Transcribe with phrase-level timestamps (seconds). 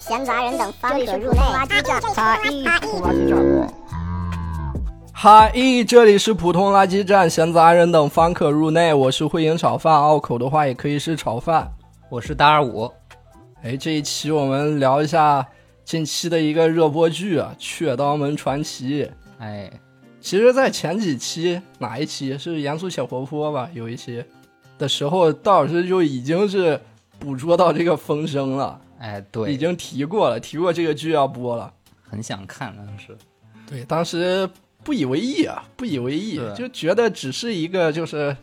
[0.00, 1.38] 闲杂人等方可入内。
[1.38, 3.74] 垃圾站，哈一普垃圾站。
[5.12, 5.52] 嗨，
[5.86, 8.92] 这里是普通垃圾站，闲杂人等方可入内。
[8.92, 11.70] 我是慧英炒饭，拗口的话也可以是炒饭。
[12.08, 12.90] 我是大二五。
[13.62, 15.46] 哎，这一期我们聊一下
[15.90, 19.02] 近期的一个热播剧啊，《雀刀门传奇》。
[19.40, 19.68] 哎，
[20.20, 23.68] 其实，在前几期哪一期是严肃且活泼吧？
[23.74, 24.24] 有一期
[24.78, 26.80] 的时候，道老师就已经是
[27.18, 28.80] 捕捉到这个风声了。
[29.00, 31.72] 哎，对，已经提过了，提过这个剧要播了，
[32.08, 33.18] 很想看当时。
[33.66, 34.48] 对，当时
[34.84, 38.36] 不以为意啊，不以为意，就觉得只是一个就是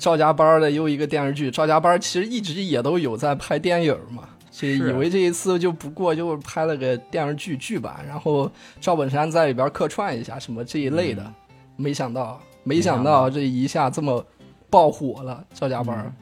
[0.00, 1.48] 赵家班的又一个电视剧。
[1.48, 4.28] 赵家班其实一直也都有在拍电影嘛，
[4.58, 8.50] 就以为这一次就不过就拍了个电视剧剧版，然后
[8.80, 11.32] 赵本山在里边客串一下什么这一类的。
[11.76, 14.26] 没想到，没想到这一下这么
[14.68, 16.12] 爆火了，赵家班。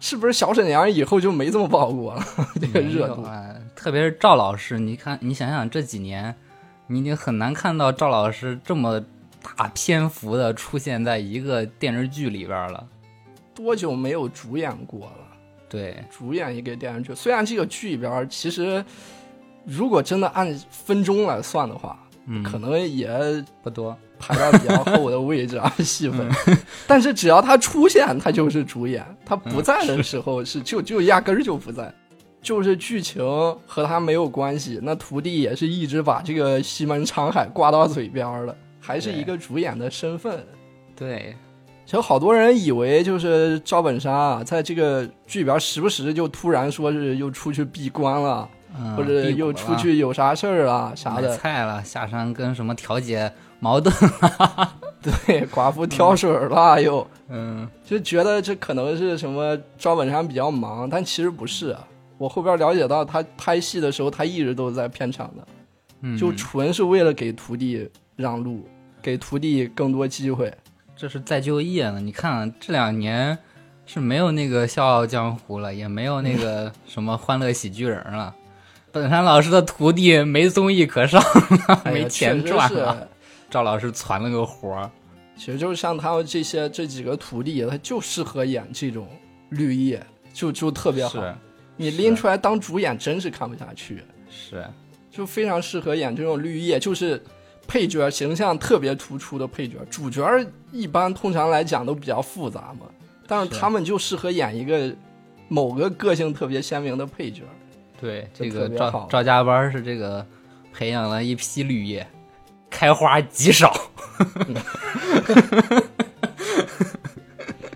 [0.00, 2.24] 是不是小沈阳以后就没这么爆过了？
[2.58, 6.34] 这个热度啊，特别是赵老师，你看，你想想这几年，
[6.86, 8.98] 你已经很难看到赵老师这么
[9.56, 12.88] 大篇幅的出现在一个电视剧里边了。
[13.54, 15.21] 多久没有主演过了？
[15.72, 18.84] 对，主演一个电视剧，虽然这个剧里边其实
[19.64, 23.10] 如果真的按分钟来算的话，嗯，可能也
[23.62, 23.96] 不多。
[24.24, 26.30] 排到比较后的位置啊， 戏份。
[26.86, 31.92] 但是只要他出现，他就是主演；他不在的时候，是就就压根儿就不在，
[32.40, 33.24] 就是剧情
[33.66, 34.78] 和他没有关系。
[34.80, 40.46] 那徒弟也是一直把这个西门长海挂到嘴边了，还是一个主演的身份。
[40.94, 41.34] 对，
[41.84, 48.48] 其实好多人以为就是赵本山啊，在这个剧里边时不时就突然说是又出去闭关了，
[48.96, 53.32] 或者又出去有啥事儿了啥的，菜了，下山跟什么调解。
[53.60, 61.76] 矛盾了， 对，寡妇挑水了又，嗯，就觉得这可能是什么赵本山比较忙，但其实不是。
[62.18, 68.66] 我后边了解到，他拍戏的时候，他一直都在片场的，就纯是为了给徒弟让路，
[69.00, 70.52] 给徒弟更多机会。
[71.02, 71.98] 这是再就业呢？
[72.00, 73.36] 你看这两年
[73.86, 78.32] 是没有那个《笑傲江湖》了，也没有那个什么《欢乐喜剧人》了。
[78.92, 81.20] 本山老师的徒弟没综艺可上
[81.66, 83.08] 了，没钱赚了。
[83.50, 84.88] 赵老师攒了个活儿，
[85.36, 89.08] 其实就是像他们这些这几个徒弟，他就适合演这种
[89.48, 90.00] 绿叶，
[90.32, 91.20] 就就特别好。
[91.76, 94.04] 你拎出来当主演，真是看不下去。
[94.30, 94.64] 是，
[95.10, 97.20] 就非常适合演这种绿叶，就是
[97.66, 99.78] 配角形象特别突出的配角。
[99.90, 100.22] 主角
[100.70, 102.86] 一般通常来讲都比较复杂嘛，
[103.26, 104.94] 但是他们就适合演一个
[105.48, 107.42] 某个个性特别鲜明的配角。
[108.00, 110.24] 对，这个赵赵家班是这个
[110.72, 112.06] 培养了一批绿叶。
[112.74, 113.70] 开花极少，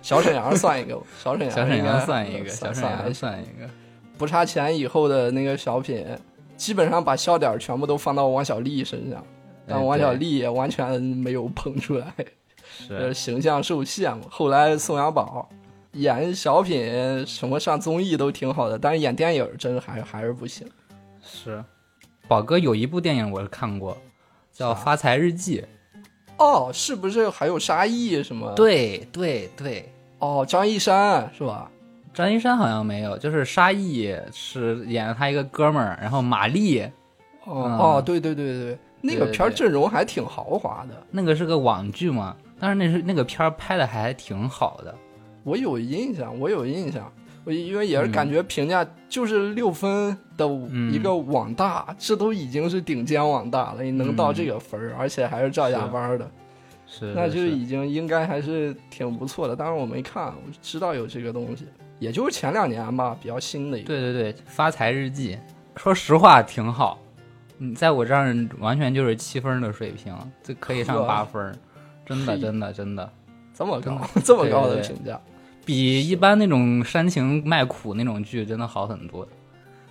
[0.01, 3.69] 小沈阳算一个，小沈阳，小沈阳算一个，小沈阳算一个。
[4.17, 6.03] 不差钱以后的那个小品，
[6.57, 9.23] 基本上把笑点全部都放到王小利身上，
[9.67, 12.13] 但王小利也完全没有捧出来，
[12.65, 14.23] 是形象受限嘛。
[14.29, 15.47] 后来宋小宝
[15.93, 20.67] 演小品，什么上综艺都挺好的，但是演电影真还还是不行。
[21.21, 21.63] 是，
[22.27, 23.97] 宝哥有一部电影我是看过。
[24.51, 25.61] 叫《发财日记》，
[26.39, 28.51] 哦，是不是还有沙溢什么？
[28.55, 31.69] 对对对，哦，张一山是吧？
[32.11, 36.81] 张一山好像没有，就是沙溢是演了他一个哥们儿，然后马丽，
[37.43, 40.95] 哦哦，对对对对，那个片阵容还挺豪华的。
[41.11, 44.93] 那个是个网剧嘛，但是那是那个片拍的还挺好的，
[45.43, 47.11] 我有印象，我有印象。
[47.45, 50.45] 我因为也是感觉评价就是六分的
[50.91, 56.29] 一个网大，这都已经是顶尖网大了，你能到这个分儿，而且还是赵家班的，
[56.85, 59.55] 是，那就已经应该还是挺不错的。
[59.55, 61.65] 当然我没看，我知道有这个东西，
[61.99, 63.87] 也就是前两年吧，比较新的一个。
[63.87, 65.37] 对对对，发财日记，
[65.77, 66.99] 说实话挺好，
[67.59, 71.57] 嗯，在我这儿完全就是七分的水平，这可以上八分，
[72.05, 73.11] 真的真的真的，
[73.53, 75.19] 这么高这么高的评价。
[75.65, 79.27] 比一般那种煽情卖苦那种剧真的好很多，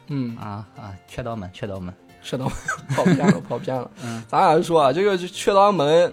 [0.08, 0.94] 嗯啊啊！
[1.06, 1.92] 雀刀门，雀刀门，
[2.22, 2.54] 雀刀门
[2.88, 3.90] 跑偏了，跑偏了。
[4.02, 6.12] 嗯，咱俩说啊，这个雀刀门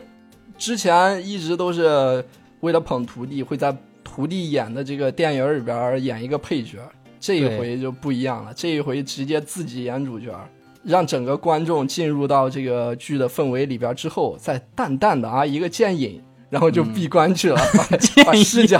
[0.57, 2.25] 之前一直都是
[2.60, 3.74] 为了捧徒弟，会在
[4.04, 6.80] 徒弟演的这个电影里边演一个配角。
[7.19, 10.38] 这一回就不一样了，这一回直接自己演主角，
[10.83, 16.21] 让整个观众进入到这个剧的氛围里边之后，再淡淡的啊一个剑影。
[16.50, 17.59] 然后就闭关去了，
[18.24, 18.80] 把把视角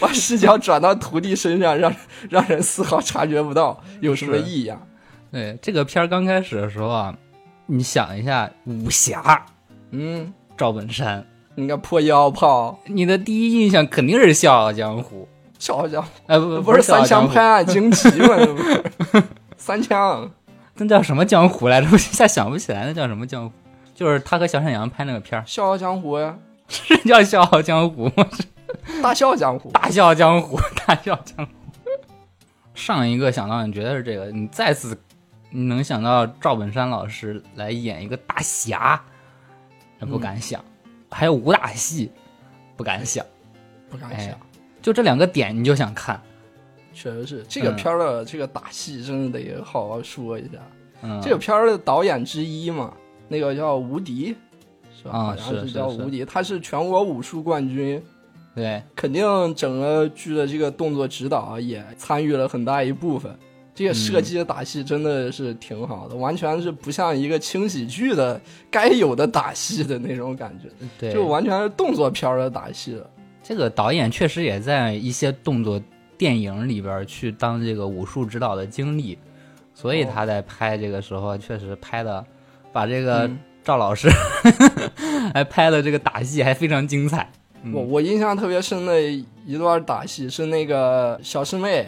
[0.00, 1.94] 把视角转到徒弟身上，让
[2.30, 4.80] 让人丝毫察觉不到有什么异样。
[5.30, 7.14] 对这个片儿刚开始的时候啊，
[7.66, 9.44] 你想一下，武侠
[9.90, 11.26] 嗯，赵本山，
[11.56, 15.28] 你个破腰炮，你的第一印象肯定是《笑傲江湖》。
[15.62, 18.28] 笑傲江湖哎，不不是三枪拍，案惊奇吗？
[19.58, 20.30] 三枪，
[20.76, 21.88] 那叫什么江湖来着？
[21.92, 23.54] 我一下想不起来，那叫什么江湖？
[23.94, 26.36] 就是他和小沈阳拍那个片儿， 笑傲江湖呀，
[26.68, 28.28] 是叫《笑傲江湖》吗？
[29.02, 31.52] 大笑江湖，大笑江湖，大笑江湖。
[32.74, 35.00] 上一个想到你觉得是这个，你再次
[35.50, 39.00] 你能想到赵本山老师来演一个大侠，
[40.00, 40.62] 不敢想。
[41.10, 42.10] 还有武打戏，
[42.76, 43.24] 不敢想。
[43.24, 43.28] 哎
[43.88, 44.36] 不敢想。
[44.82, 46.20] 就这两个点你就想看，
[46.94, 50.58] 确实是这个嗯片儿的这个打戏，真的得好好说一下。
[51.02, 52.94] 嗯，这个片儿的导演之一嘛，
[53.28, 54.34] 那个叫吴迪，
[54.96, 55.10] 是吧？
[55.10, 58.02] 啊好像是是叫吴迪，他是全国武术冠军，
[58.54, 59.22] 对，肯定
[59.54, 63.36] 整个剧的这个动作指导也参与了很大一部分。
[63.74, 68.40] 这个设计的打戏真的是挺好的，完全是不像一个轻喜剧的
[68.70, 73.10] 该有的打戏的那种感觉，对，就完全是动作片儿的打戏了。
[73.42, 75.82] 这个导演确实也在一些动作
[76.16, 79.18] 电影里边去当这个武术指导的经历，
[79.74, 80.10] 所以哦。
[80.12, 82.24] 他在拍这个时候确实拍的，
[82.72, 83.38] 把这个嗯。
[83.64, 84.10] 赵老师
[85.32, 87.30] 还拍的这个打戏还非常精彩。
[87.62, 87.72] 嗯。
[87.72, 91.86] 我我印象特别深的一段打戏是那个小师妹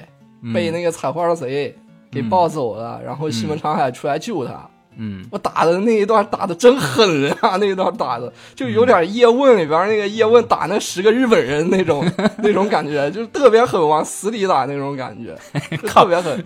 [0.55, 1.77] 被那个采花贼
[2.11, 4.67] 给抱走了，然后西门长海出来救她。
[4.99, 7.57] 嗯我打的那一段打的真狠啊！
[7.61, 12.05] 那一段打的就有点叶问里边那个叶问打那十个日本人那种
[12.43, 15.37] 那种感觉，就是特别狠，往死里打那种感觉，
[15.87, 16.43] 特别狠，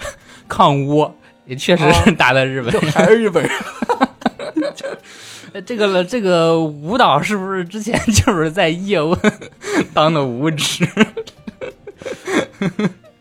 [0.49, 1.11] 抗倭
[1.47, 3.53] 也确实是打的日本就还是日本人。
[5.53, 9.19] 呃这个了，这个舞蹈是不是之前就是在叶问
[9.93, 10.87] 当的舞指？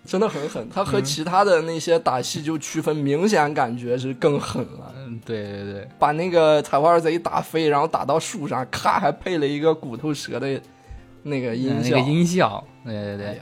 [0.06, 4.94] 真的很狠，他和其他的那些打戏就区分，明显感觉是更狠了。
[5.10, 10.62] 嗯，对对对，把那个采花贼打飞，然后打到树上，咔，还配了一个骨头蛇的
[11.24, 11.76] 那个音效。
[11.80, 13.26] 嗯那个音效，对对对。
[13.28, 13.40] 哎，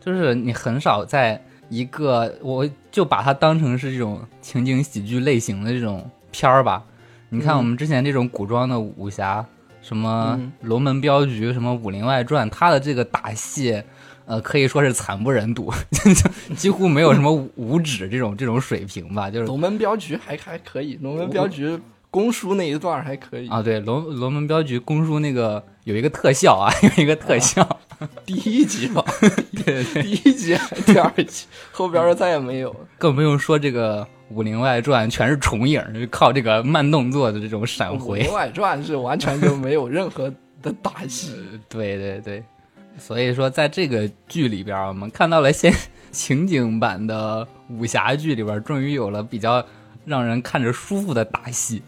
[0.00, 6.84] 就是你很少在一个，我就把它当成是这种情景喜剧类型的这种片儿吧。
[7.28, 9.44] 你看嗯我们之前这种古装的武侠，
[9.80, 13.82] 什么嗯《龙门镖局》、什么《武林外传》，它的这个打戏，
[14.32, 19.30] 呃，可以说是惨不忍睹，就几乎没有什么武武指这种这种水平吧。
[19.30, 21.78] 就是龙门镖局还还可以，龙门镖局
[22.10, 23.46] 公输那一段还可以。
[23.48, 27.78] 啊，对，龙龙门镖局公输那个有一个特效啊，有一个特效，
[28.24, 29.04] 第一集吧，
[29.66, 32.74] 对对，第一集还是第二集，后边儿再也没有。
[32.96, 38.32] 更不用说这个《武林外传》全是重影，就靠这个慢动作的这种闪回《武林。
[38.32, 40.32] 外传》是完全就没有任何
[40.62, 41.34] 的打戏。
[41.68, 42.42] 对对对，
[42.98, 45.72] 所以说在这个剧里边，我们看到了现
[46.10, 49.64] 情景版的武侠剧里边，终于有了比较
[50.04, 51.82] 让人看着舒服的打戏。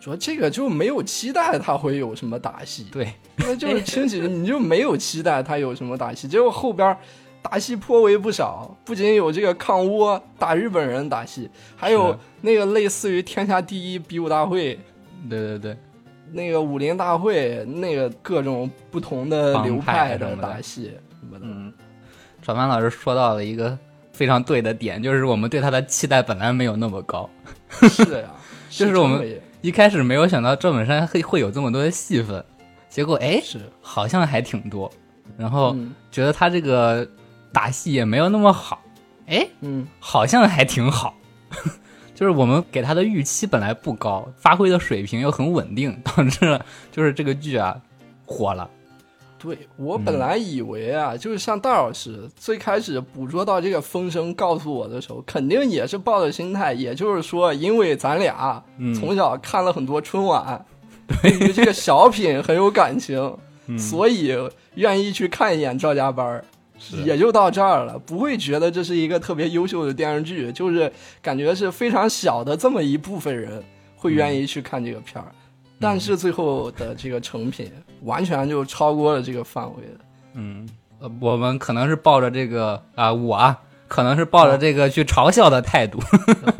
[0.00, 6.96] 主要这个就没有期待他会有什么打戏，对，那就是情景，你就没有期待他有什么打戏，结果后边
[7.42, 14.78] 打戏颇为不少，不仅有这个抗倭打日本人打戏，还有那个类似于天下第一比武大会。
[15.28, 15.76] 对对对，
[16.32, 21.72] 那个武林大会，那个各种不同的流派的打戏什么的，嗯，
[22.42, 23.76] 小凡老师说到了一个
[24.12, 27.28] 非常对的点，就是我们对他的期待本来没有那么高，
[27.82, 28.30] 是 呀，
[28.68, 32.44] 就是我们一开始没有想到赵本山会会有这么多的戏份，
[32.88, 34.90] 结果哎，是，好像还挺多，
[35.36, 37.06] 然后嗯觉得他这个
[37.52, 38.80] 打戏也没有那么好，
[39.26, 41.14] 哎，嗯，好像还挺好。
[42.20, 46.62] 就是我们给他的预期本来不高，发挥的水平又很稳定，导致了
[46.92, 47.74] 就是这个剧啊
[48.26, 48.68] 火了。
[49.38, 60.62] 对我本来以为啊，就是像戴老师最开始捕捉到这个风声告诉我的时候，肯定也是抱着心态，也就是说，因为咱俩嗯从小看了很多春晚，
[61.22, 63.34] 对于这个小品很有感情，
[63.66, 64.36] 嗯所以
[64.74, 66.44] 愿意去看一眼赵家班儿。
[67.04, 70.90] 也就到这儿了，不会觉得这是一个特别优秀的电视剧，就是
[71.22, 73.62] 感觉是非常小的这么一部分人
[73.96, 75.30] 会愿意去看这个片儿，
[75.78, 77.70] 但是最后的这个成品
[78.02, 80.00] 完全就超过了这个范围了。
[80.34, 80.68] 嗯，
[81.00, 83.58] 呃，我们可能是抱着这个啊，我啊，
[83.88, 85.98] 可能是抱着这个去嘲笑的态度。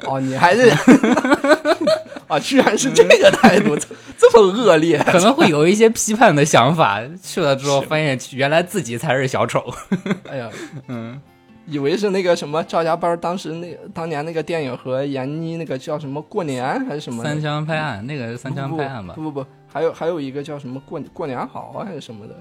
[0.04, 0.70] 哦，你还是
[2.30, 9.64] 啊，居然是这个态度，这 这么恶劣，可能会有一些批判的想法，去了之后发现原来自己才是小丑。
[10.30, 10.49] 哎呀，
[10.87, 11.20] 嗯，
[11.66, 19.14] 以为是那个什么赵家班当时那当年那个电影和闫妮那个叫什么过年还是什么三枪拍案，那个是三枪拍案吧？
[19.14, 22.34] 不不不，还有还有一个叫什么过过年好啊还是什么的，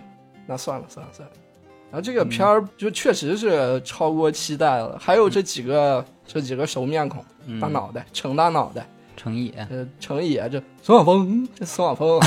[0.45, 1.33] 那算了算了算了。
[1.91, 7.25] 然后这个片儿就确实是超过期待了，还有这几个这几个熟面孔，
[7.59, 8.87] 大脑袋，程大脑袋，
[9.19, 9.51] 程野。
[9.69, 12.21] 呃，程野这孙晓峰，这 孙晓峰，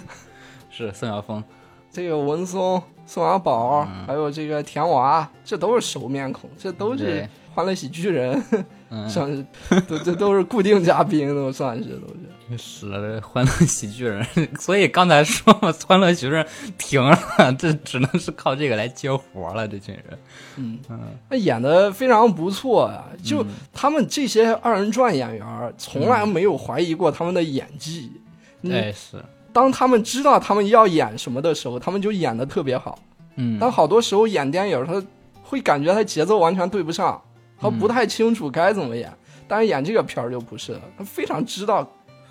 [0.70, 1.44] 是孙晓峰，
[1.92, 7.22] 这个文松、宋小宝，嗯还有这个田娃，这都是熟面孔，这都是
[7.54, 8.42] 《欢乐喜剧人》
[8.88, 9.44] 嗯， 算是
[9.82, 12.14] 都这都是固定嘉宾，都算是都是。
[12.58, 14.22] 是欢乐喜剧人，
[14.60, 16.46] 所以刚才说嘛，欢乐喜剧人
[16.76, 17.18] 停了，
[17.58, 19.66] 这只能是靠这个来接活了。
[19.66, 20.18] 这群人，
[20.56, 28.12] 嗯嗯，那演的非常不错啊、就嗯他们这些二人转演员，从来没有怀疑过他们的演技。
[28.60, 29.16] 嗯哎是，
[29.52, 32.98] 当他们知道他们要演什么的时候，他们就演的特别好。
[33.36, 35.02] 嗯，但好多时候演电影，他
[35.42, 37.20] 会感觉他节奏完全对不上，
[37.58, 39.12] 他不太清楚该怎么演。
[39.48, 41.86] 但是演这个片儿就不是了，他非常知道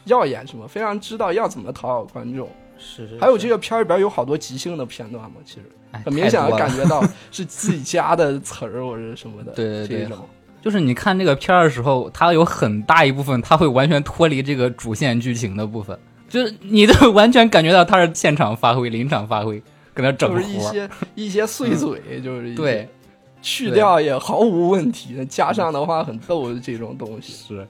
[0.06, 2.48] 要演什么，非常知道要怎么讨好观众。
[2.78, 9.51] 是是，还有这个片儿里边有好多即兴的片段嘛，其实哎很明显感觉到是自己加的词儿或者什么的。
[9.58, 10.18] 对对对这种
[10.62, 15.98] 就是你看这个片儿的时候，它有很大一部分，它会完全脱离这个主线剧情的部分，
[16.32, 19.60] 就是你都完全感觉到他是现场发挥、临场发挥，
[19.94, 20.40] 搁那整就。
[20.40, 22.88] 是一些一些碎嘴，就是对，
[23.42, 27.34] 去掉也毫无问题，加上的话很逗的这种东西。
[27.34, 27.68] 是，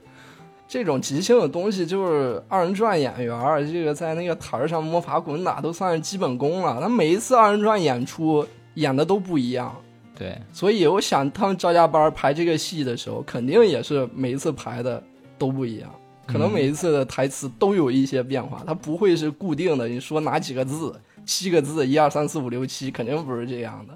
[0.67, 6.79] 这种即兴的东西，就是二人转演员儿，这个在那个台儿上摸爬滚打都算是基本功了。
[6.79, 9.75] 他每一次二人转演出演的都不一样，
[10.15, 15.01] 对，所以我想他们招加班排这个戏的时候，肯定也是每一次排的
[15.37, 15.89] 都不一样，
[16.31, 19.87] 可能嗯每一次的台词都有一些变化，它不会是固定的。
[19.87, 23.93] 你说哪几个字，七个字，一二三四五六七，肯定不是这样的，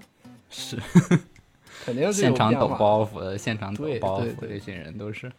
[0.49, 0.77] 是
[1.85, 5.31] 肯定是现场抖包袱的，现场抖对包袱这些人都是，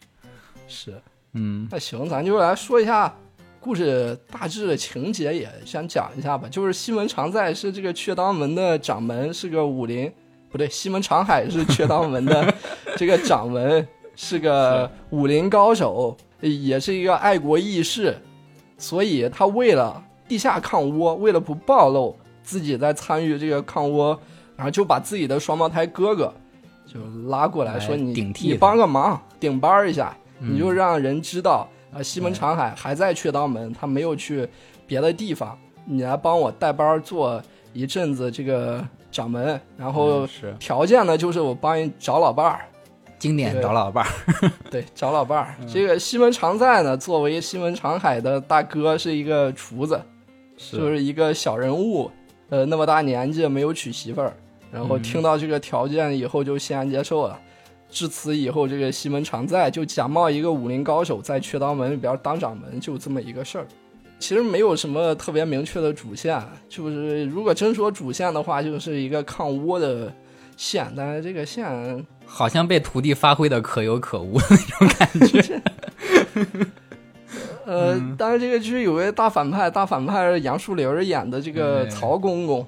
[0.67, 0.93] 是。
[1.33, 3.13] 嗯那行，咱就来说一下
[3.59, 6.47] 故事大致的情节，也先讲一下吧。
[6.49, 10.11] 就是西门常在是这个雀刀门的掌门，是个武林，
[10.49, 12.55] 不对，西门长海是雀刀门的
[12.95, 13.85] 这个掌门，
[14.15, 18.15] 是个武林高手，也是一个爱国义士，
[18.77, 24.17] 所以他为了地下抗倭，为了不暴露自己在参与这个抗倭，
[24.55, 26.33] 然后就把自己的双胞胎哥哥
[26.85, 30.15] 就拉过来来说你顶替你帮个忙，顶班儿一下。
[30.39, 30.53] 嗯。
[30.53, 34.47] 你就让人知道啊，西门长海还在雀刀门，他没有去
[34.85, 37.41] 别的地方，你来帮我带班做
[37.73, 40.27] 一阵子这个掌门，然后
[40.59, 42.65] 条件呢就是我帮你找老伴儿，
[43.19, 45.55] 经典找老伴儿，对，找老伴儿。
[45.59, 49.99] 嗯这个西门常在呢，作为西门长海的大哥，是一个厨子，
[50.55, 52.11] 就是一个小人物，
[52.49, 54.33] 呃，那么大年纪没有娶媳妇儿，
[54.71, 57.39] 然后嗯听到这个条件以后就欣然接受了。
[57.89, 63.65] 至此以后，这个西门常在就假冒一个武林高手，在雀刀门里边当掌门，就这么一个事儿。
[64.19, 70.11] 其实没有什么特别明确的主线，就是如果真说主线的话，就是一个抗倭的
[70.57, 71.65] 线，但是这个线
[72.27, 74.37] 好像被徒弟发挥的可有可无。
[74.39, 75.61] 的 那种感觉。
[77.65, 78.15] 呃，嗯。
[78.15, 82.65] 当然这个剧有位大反派，大反派是杨树林演的这个曹公公，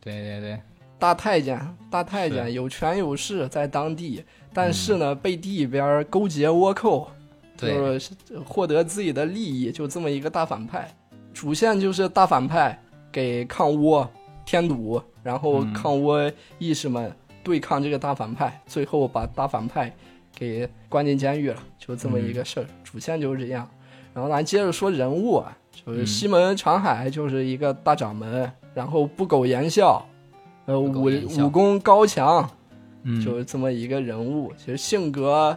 [0.00, 0.60] 对对对，
[0.98, 1.58] 大太监，
[1.90, 7.08] 大太监有权有势在当地，但是呢，背地里边勾结倭寇，
[7.56, 8.12] 就是
[8.44, 10.92] 获得自己的利益，就这么一个大反派。
[11.32, 12.80] 主线就是大反派
[13.10, 14.06] 给抗倭
[14.44, 15.72] 添堵，然后嗯。
[15.72, 17.10] 抗倭义士们
[17.44, 19.94] 对抗这个大反派，最后把大反派
[20.34, 22.66] 给关进监狱了，就这么一个事儿。
[22.82, 23.68] 主线就是这样。
[24.14, 30.04] 然后咱接着说人物啊，就是嗯西门长海就是一个大掌门，然后不苟言笑，
[30.66, 32.48] 呃，武武功高强，
[33.02, 34.52] 嗯，就是这么一个人物。
[34.56, 35.56] 其实性格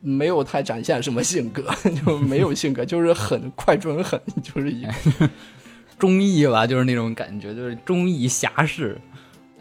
[0.00, 1.70] 没有太展现什么性格，
[2.04, 4.90] 就没有性格， 就是很快准狠，就是一个
[5.98, 8.98] 忠义吧，就是那种感觉，就是忠义侠士。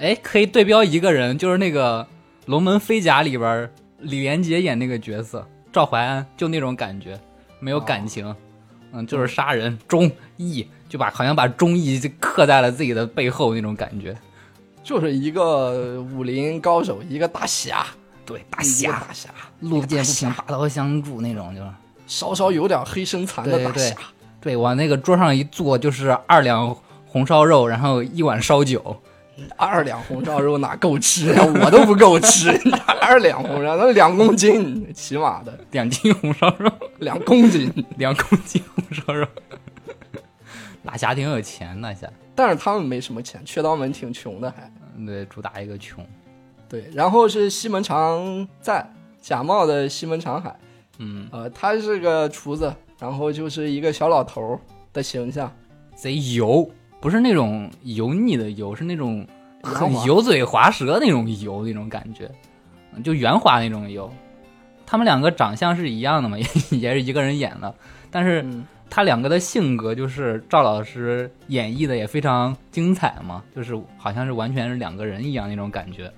[0.02, 2.04] 哎，可以对标一个人，就是那个
[2.48, 7.20] 《龙门飞甲》里边儿李连杰演那个角色赵怀安，就那种感觉，
[7.60, 8.36] 没有感情，
[8.94, 14.18] 嗯，就是杀人忠义，就把好像把忠义就刻在了自己的背后那种感觉。
[14.84, 17.86] 就是一个武林高手，一个大侠，
[18.26, 19.30] 对，大侠，大侠，
[19.60, 21.70] 路见不平拔刀相助那种，就是。
[22.08, 23.96] 稍稍有点黑身残的大侠。
[24.42, 29.00] 对，往那个桌上一坐，就是二两红烧肉，然后一碗烧酒。
[29.58, 31.44] 二两红烧肉哪够吃呀？
[31.64, 32.50] 我都不够吃，
[33.02, 37.72] 二两红烧那两公斤，起码的两斤红烧肉，两公斤。
[37.98, 39.28] 两公斤红烧肉。
[40.84, 44.72] 那家挺有钱那家，但是他们没什么钱，雀刀门挺穷的还。
[44.98, 46.06] 嗯对，主打一个穷。
[46.68, 48.88] 对，然后是西门长在
[49.22, 50.56] 假冒的西门长海，
[51.00, 54.60] 嗯，呃，他是个厨子，然后就是一个小老头儿
[54.94, 55.52] 的形象，
[55.96, 56.70] 贼油，
[57.02, 59.28] 不是那种油腻的油，是那种
[59.62, 62.32] 很油嘴滑舌那种油那种感觉，
[62.94, 64.10] 嗯就圆滑那种油。
[64.86, 66.46] 他们两个长相是一样的嘛，也
[66.78, 67.74] 也是一个人演的，
[68.10, 76.12] 但是嗯他两个的性格就是赵老师演绎的也非常精彩嘛，就是好像是完全是两个人一样那种感觉。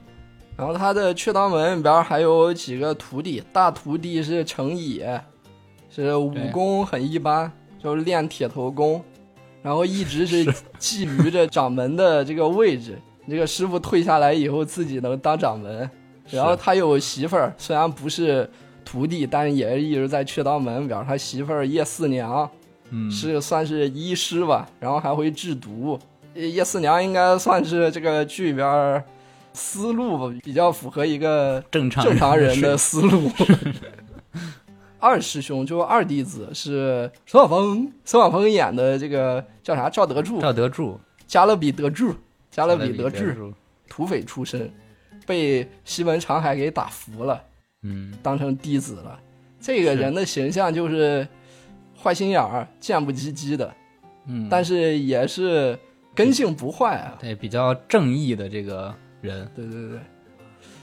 [0.57, 5.21] 然后他的雀刀门里边还有几个徒弟，大徒弟是程野，
[5.89, 9.03] 是武功很一般，就是练铁头功，
[9.63, 10.46] 然后一直是
[10.79, 13.00] 觊觎着掌门的这个位置。
[13.27, 15.89] 这个师傅退下来以后，自己能当掌门。
[16.29, 18.50] 然后他有媳妇儿，虽然不是
[18.84, 21.05] 徒弟，但是也一直在雀刀门里边。
[21.05, 22.50] 他媳妇儿叶四娘
[22.89, 25.98] 嗯，是算是医师吧，然后还会制毒。
[26.34, 29.03] 叶四娘应该算是这个剧里边
[29.53, 33.29] 思路吧，比较符合一个正常正常人的思路。
[35.03, 39.89] 二师兄就二弟子是孙晓峰，孙晓峰演的这个叫啥？
[39.89, 42.15] 赵德柱，赵德柱，加勒比德柱，
[42.50, 43.53] 加勒比德德柱，
[43.89, 44.74] 土匪出身，
[45.27, 47.43] 被西门长海给打服了，
[47.81, 49.19] 嗯，当成弟子了。
[49.60, 51.27] 这个人的形象就是
[52.01, 53.74] 坏心眼儿、贱不唧唧的，
[54.27, 55.77] 嗯，但是也是
[56.15, 57.17] 根性不坏啊。
[57.19, 60.00] 对比较正义的这个人，对对对，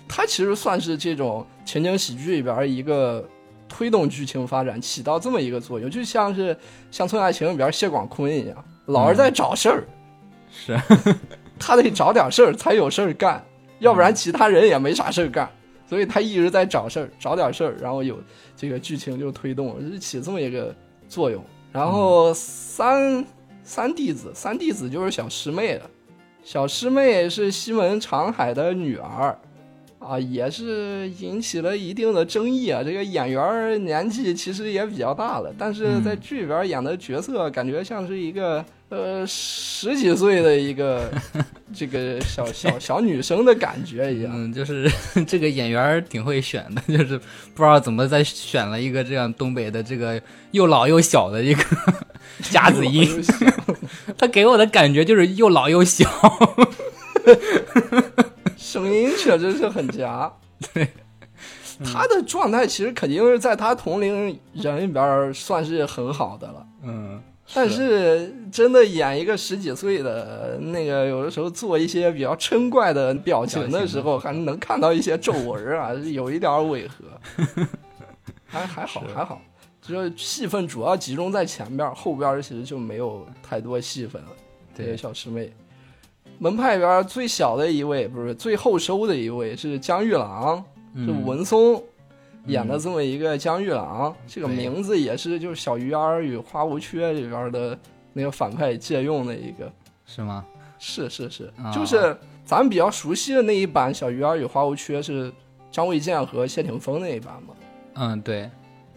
[0.06, 3.26] 他其实算是这种情景喜剧里边一个
[3.70, 6.54] 推动剧情发展，起到这么一个作用，就像是
[6.90, 9.84] 《乡村爱情》里边谢广坤一样，老是在找事儿，
[10.52, 10.78] 是。
[11.62, 13.44] 他得找点事儿才有事儿干，
[13.78, 15.48] 要不然其他人也没啥事儿干，
[15.86, 18.18] 所以他一直在找事儿，找点事儿，然后有
[18.56, 20.74] 这个剧情就推动，就起这么一个
[21.06, 21.44] 作用。
[21.70, 23.24] 然后三
[23.62, 25.88] 三弟子，三弟子就是小师妹了，
[26.42, 29.38] 小师妹是西门长海的女儿。
[30.00, 32.82] 啊，也是引起了一定的争议啊。
[32.82, 41.10] 这个演员儿年纪其实也比较大了，但是在剧里边演的角色感觉像是一个呃十几岁的一个
[41.76, 44.32] 这个小小小女生的感觉一样。
[44.34, 44.90] 嗯，就是
[45.28, 47.18] 这个演员儿挺会选的， 就是
[47.54, 50.18] 不知道怎么再选了一个这样东北的这个
[50.52, 51.62] 又老又小的一个
[52.44, 53.22] 夹子音，
[54.16, 56.08] 他给我的感觉就是又老又小。
[58.70, 60.32] 声音确实是很夹。
[60.72, 60.88] 对，
[61.84, 66.66] 他的状态其实肯定是在他同龄人里边算是很好的了。
[66.84, 67.20] 嗯，
[67.52, 77.66] 但是真的演一个十几岁的那个，有的时候做一些比较嗔怪的表情的时候，还能看到一些皱纹啊，有一点违和。
[78.46, 79.40] 还还好还好，
[79.80, 84.28] 就是戏份主要集中在前边，后边其实就没有太多戏份了。
[84.74, 85.52] 这对小师妹，
[86.42, 90.56] 门派里边最小的一位，不是最后收的一位是江玉郎，
[90.94, 91.80] 是嗯文松。
[92.46, 97.78] 演的这么一个江玉郎，这个名字也是就是《小鱼儿与花无缺》里边的
[98.14, 99.70] 那个反派借用的一个，
[100.06, 100.46] 是吗？
[100.78, 101.70] 是是是，啊。
[101.70, 105.30] 就是咱们比较熟悉的那一版《小鱼儿与花无缺》是
[105.70, 107.54] 张卫健和谢霆锋那一版嘛，
[107.96, 108.50] 嗯，对，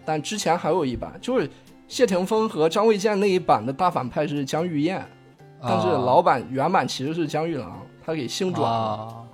[0.05, 1.49] 但之前还有一版，就是
[1.89, 5.05] 谢霆锋和张卫健那一版的大反派是江玉燕，
[5.63, 9.25] 但是哦老版原版其实是江玉郎，他给星转了，哦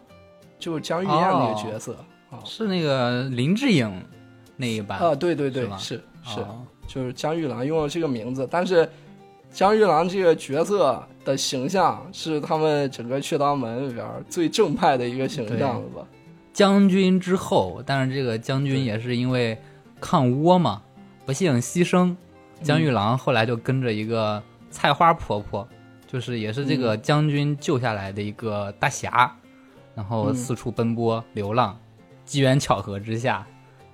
[0.60, 1.96] 就是江玉燕那个角色
[2.30, 2.39] 啊。
[2.46, 3.92] 是那个林志颖
[4.56, 6.46] 那一版啊，对对对是，是
[6.88, 8.88] 就是江玉郎用了这个名字，但是
[9.52, 16.06] 江玉郎这个角色的形象是他们整个雀刀门里边最正派的一个形象了吧？
[16.52, 19.58] 将军之后，但是这个将军也是因为
[20.02, 20.82] 抗倭嘛，
[21.26, 22.15] 不幸牺牲。
[22.62, 25.65] 江玉郎后来就跟着一个菜花婆婆，
[26.12, 29.32] 就是也是这个将军救下来的一个大侠，
[29.93, 31.80] 然后嗯四处奔波流浪，
[32.26, 33.45] 机缘巧合之下，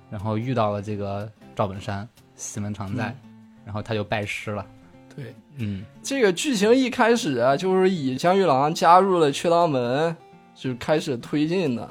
[0.08, 3.14] 然后遇到了这个赵本山、西门常在，
[3.66, 4.64] 然后他就拜师了。
[5.14, 10.16] 对，嗯，这个剧情一开始啊，就是以江玉郎加入了雀刀门
[10.54, 11.86] 就开始推进的。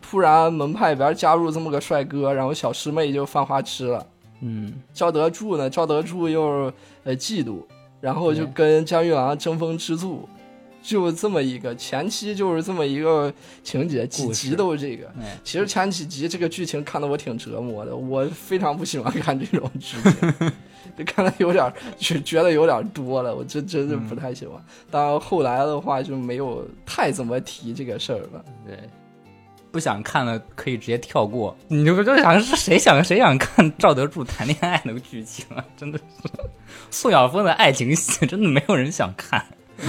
[0.00, 4.06] 突然门派里边加入这么个帅哥，然后小师妹就犯花痴了。
[4.40, 6.72] 嗯，赵德柱呢，赵德柱又
[7.04, 7.62] 呃嫉妒，
[8.06, 10.28] 然后就跟江玉郎争风吃醋，
[10.80, 15.08] 就这么一个前期就是这么一个情节，几集都是这个。
[15.20, 20.52] 哎，其实前几集这个剧情看得我挺折磨的，我非常不喜欢看这种剧情，
[20.96, 24.64] 就看的有点觉觉得有点多了，我真真是不太喜欢。
[24.88, 28.44] 当然后来的话就没有太怎么提这个事儿了。
[28.64, 28.78] 对，
[29.70, 31.56] 不想看了可以直接跳过。
[31.68, 35.64] 你就就想是谁想谁想看赵德柱谈恋爱那个剧情啊？
[35.76, 36.04] 真的是
[36.90, 39.44] 宋晓峰的爱情戏，真的没有人想看。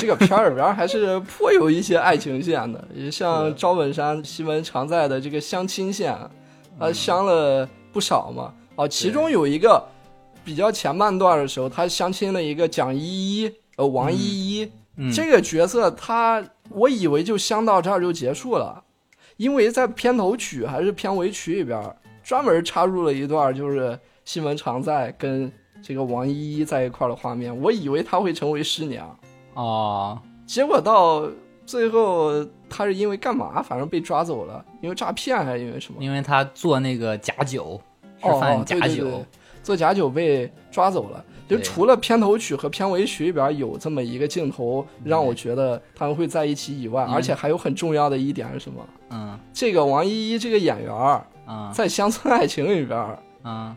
[0.00, 6.16] 这个片儿里边还是颇有一些爱情线的，也像赵本山、西门常在的这个相亲线，
[6.78, 8.52] 他，相了不少嘛。
[8.76, 9.82] 哦，其中有一个
[10.44, 14.72] 比较前半段的时候，他相亲了一个蒋依依，呃，王依依。
[14.96, 16.42] 嗯，这个角色他，
[16.74, 18.82] 我以为就香到这儿就结束了，
[19.36, 25.50] 因为在片头曲还是片尾曲里边儿专门插入了一段就是西门常在跟
[25.82, 29.18] 这个王依依在一块儿的画面，我以为她会成为师娘，
[29.54, 31.28] 啊，结果到
[31.66, 36.02] 最后她是因为干嘛，反正被抓走了，因为诈骗还是因为什么？
[36.02, 37.80] 因为他做那个假酒，
[38.22, 39.24] 是哦贩哦，对假酒，对对，
[39.62, 41.24] 做假酒被抓走了。
[41.48, 48.86] 就除了片头曲和片尾曲里边有这么一个镜头让我觉得他们会在一起以外，嗯而且还有很重要的一点是什么？
[49.10, 51.24] 嗯这个王依依这个演员
[51.72, 53.18] 在《乡村爱情》里边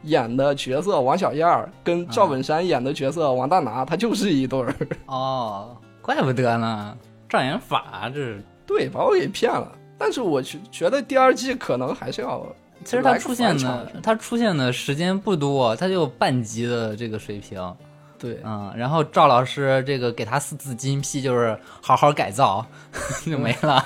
[0.04, 4.74] 演的角色王小燕儿跟赵本山演的角色王大拿，他就是一对儿。
[5.08, 8.42] 哦，怪不得呢，障眼法这是。
[8.66, 9.72] 对，把我给骗了。
[9.98, 12.46] 但是我觉觉得第二季可能还是要
[12.88, 17.76] 其实他出现的，他出现的时间不多，他就有半集的这个水平，
[18.18, 18.40] 对。
[18.46, 22.66] 嗯，然后赵老师这个给他四字金批就是好好改造
[23.28, 23.84] 就没了，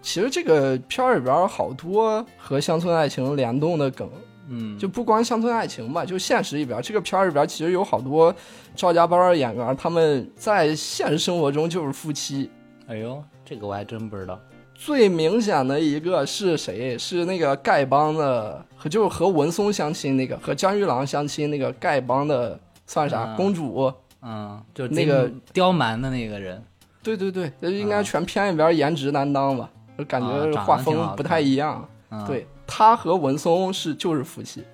[0.00, 4.08] 其实这个片儿里边儿好多和《乡村爱情》联动的梗，
[4.48, 8.32] 嗯，就不光《乡村爱情》吧，就现实里边儿这个片儿里边儿其实有好多
[8.76, 12.48] 赵家班演员，他们在现实生活中就是夫妻。
[12.86, 14.38] 哎呦，这个我还真不知道，
[14.80, 16.96] 最明显的一个是谁？
[16.96, 23.92] 是那个丐帮的，和就是和文松相亲那个，和江玉郎相亲那个丐帮的，算啥、嗯公主？
[24.22, 26.64] 嗯，就那个刁蛮的那个人，
[27.02, 29.68] 对对对，这应该全片里边颜值担当吧？
[29.98, 31.86] 就感啊觉画风不太一样。
[32.10, 34.64] 嗯，对他和文松是就是夫妻，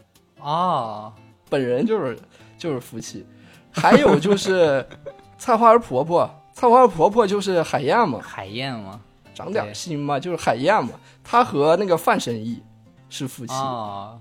[0.41, 1.13] 哦，
[1.51, 2.17] 本人就是
[2.57, 3.27] 就是夫妻。
[3.73, 4.87] 还有就是
[5.37, 9.01] 菜花儿婆婆，菜花儿婆婆就是海燕嘛，海燕嘛，
[9.37, 10.93] 长点心嘛，就是海燕嘛。
[11.23, 12.63] 他和那个范神医
[13.11, 13.53] 是夫妻。
[13.53, 14.19] 哦，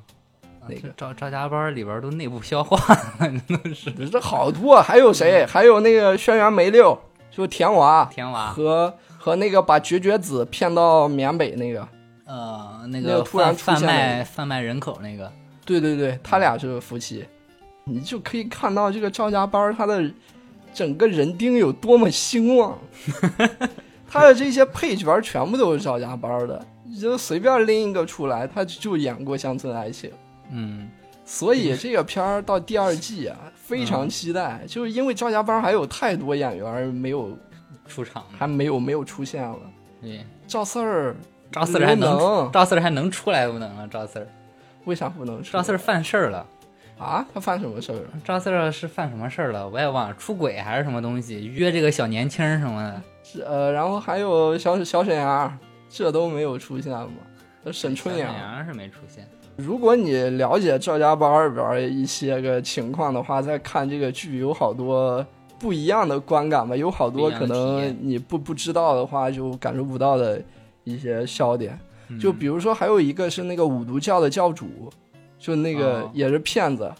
[0.67, 5.45] 那个赵赵家班里边都内部消化了， 都是这好多，还有谁？
[5.45, 6.99] 还有那个轩辕梅六，
[7.31, 11.87] 就田娃田娃，和和那个把绝绝子骗到缅北那个。
[12.25, 15.31] 呃，那那个个突然出贩贩现的那个卖贩卖人口那个，
[15.63, 17.23] 对对对，他俩是夫妻，
[17.83, 20.03] 你就可以看到这个赵家班他的
[20.73, 22.77] 整个人丁有多么兴旺。
[24.07, 30.09] 他的这些配角全部都是赵家班的，你就随便拎一个出来，他就演过《乡村爱情》。
[30.51, 30.89] 嗯，
[31.25, 37.37] 所以这个片儿到第二季啊，非常期待，就是因为赵家班还有太多演员没有，
[37.87, 39.59] 出场，还没有没有出现了。
[40.01, 41.15] 对，赵四儿，
[41.51, 43.87] 赵四儿还能能赵四儿还能出来不能了？
[43.87, 44.27] 赵四儿，
[44.85, 45.51] 为啥不能出？
[45.51, 46.45] 赵四儿犯事儿了。
[46.97, 48.07] 啊，他犯什么事儿了？
[48.23, 49.67] 赵四儿是犯什么事儿了？
[49.67, 51.45] 我也忘了，出轨还是什么东西？
[51.45, 53.01] 约这个小年轻儿什么的。
[53.27, 55.57] 是呃，然后还有小小沈阳，
[55.89, 57.07] 这都没有出现吗？
[57.63, 59.27] 呃沈春阳，小沈阳是没出现。
[59.55, 65.25] 如果你了解赵家班里边一些个情况的话，再看这个剧有好多
[65.57, 70.39] 不一样的观感吧，有好多可能你不不知道的话就感受不到的
[70.83, 71.79] 一些笑点。
[72.09, 74.67] 嗯就比如说，还有一个是那个五毒教的教主，
[75.39, 76.93] 就那个哦也是骗子。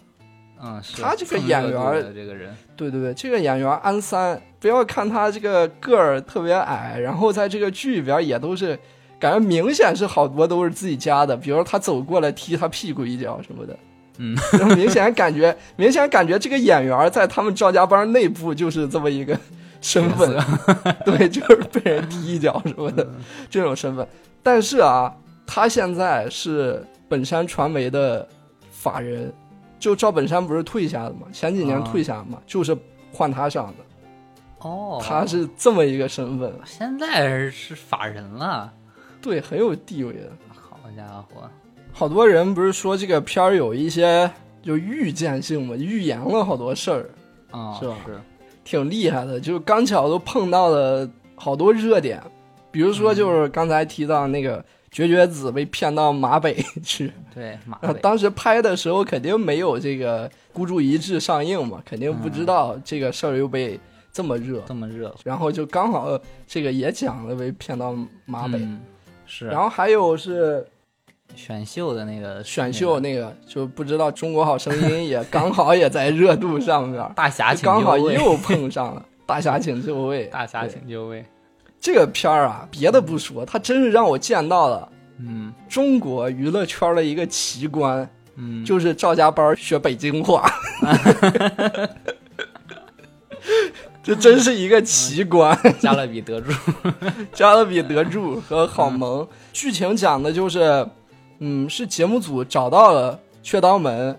[0.60, 8.76] 嗯，是他这个演员这个人，对对对，这个演员安三，不要看他这个个儿特别矮，然后在这个剧里边也都是
[9.20, 13.78] 感觉明显是好多都是自己家的，比如他走过来踢他屁股一脚什么的，
[14.18, 19.38] 嗯，然后明显感觉 明显感觉这个演员在他们赵家班内部就是这么一个
[19.80, 20.36] 身份，
[21.06, 23.06] 对，就是被人踢一脚什么的
[23.48, 24.04] 这种身份。
[24.42, 25.14] 但是啊，
[25.46, 28.26] 他现在是本山传媒的
[28.72, 29.32] 法人，
[29.78, 31.88] 就赵本山不是退下了嘛，前几年啊。
[31.88, 32.76] 退下了嘛，就是
[33.12, 33.84] 换他上的，
[34.58, 38.72] 哦，他是这么一个身份，现在是法人了，
[39.20, 40.32] 对，很有地位的。
[40.48, 41.48] 好家伙，
[41.92, 44.30] 好多人不是说这个片儿有一些
[44.62, 47.10] 就预见性嘛，预言了好多事儿，
[47.50, 47.96] 哦，是吧？
[48.06, 48.20] 是，
[48.64, 52.22] 挺厉害的，就刚巧都碰到了好多热点，
[52.70, 63.78] 比如说就是刚才提到那个绝绝子被骗到马北去，对，马当时拍的时候肯定没有这个孤注一掷上映嘛，肯定不知道这个事儿又被
[64.16, 68.80] 这么热，这么热，然后就刚好这个也讲了被骗到马北，嗯
[69.26, 70.66] 是，然后还有是
[71.34, 81.22] 选秀的那个选秀那个，就不知道中国好声音也刚好也在热度上面， 大侠请，刚好又碰上了 大侠请就位，大侠请就位，
[81.78, 85.52] 这个片儿啊，别的不说，他真是让我见到了嗯。
[85.68, 90.50] 中国娱乐圈的一个奇观，嗯，就是赵家班学北京话。
[94.06, 96.52] 这真是一个奇观， 加勒比得住，
[97.34, 99.26] 加勒比得住和好萌。
[99.52, 100.86] 剧情讲的就是，
[101.40, 104.16] 嗯，是节目组找到了雀刀门，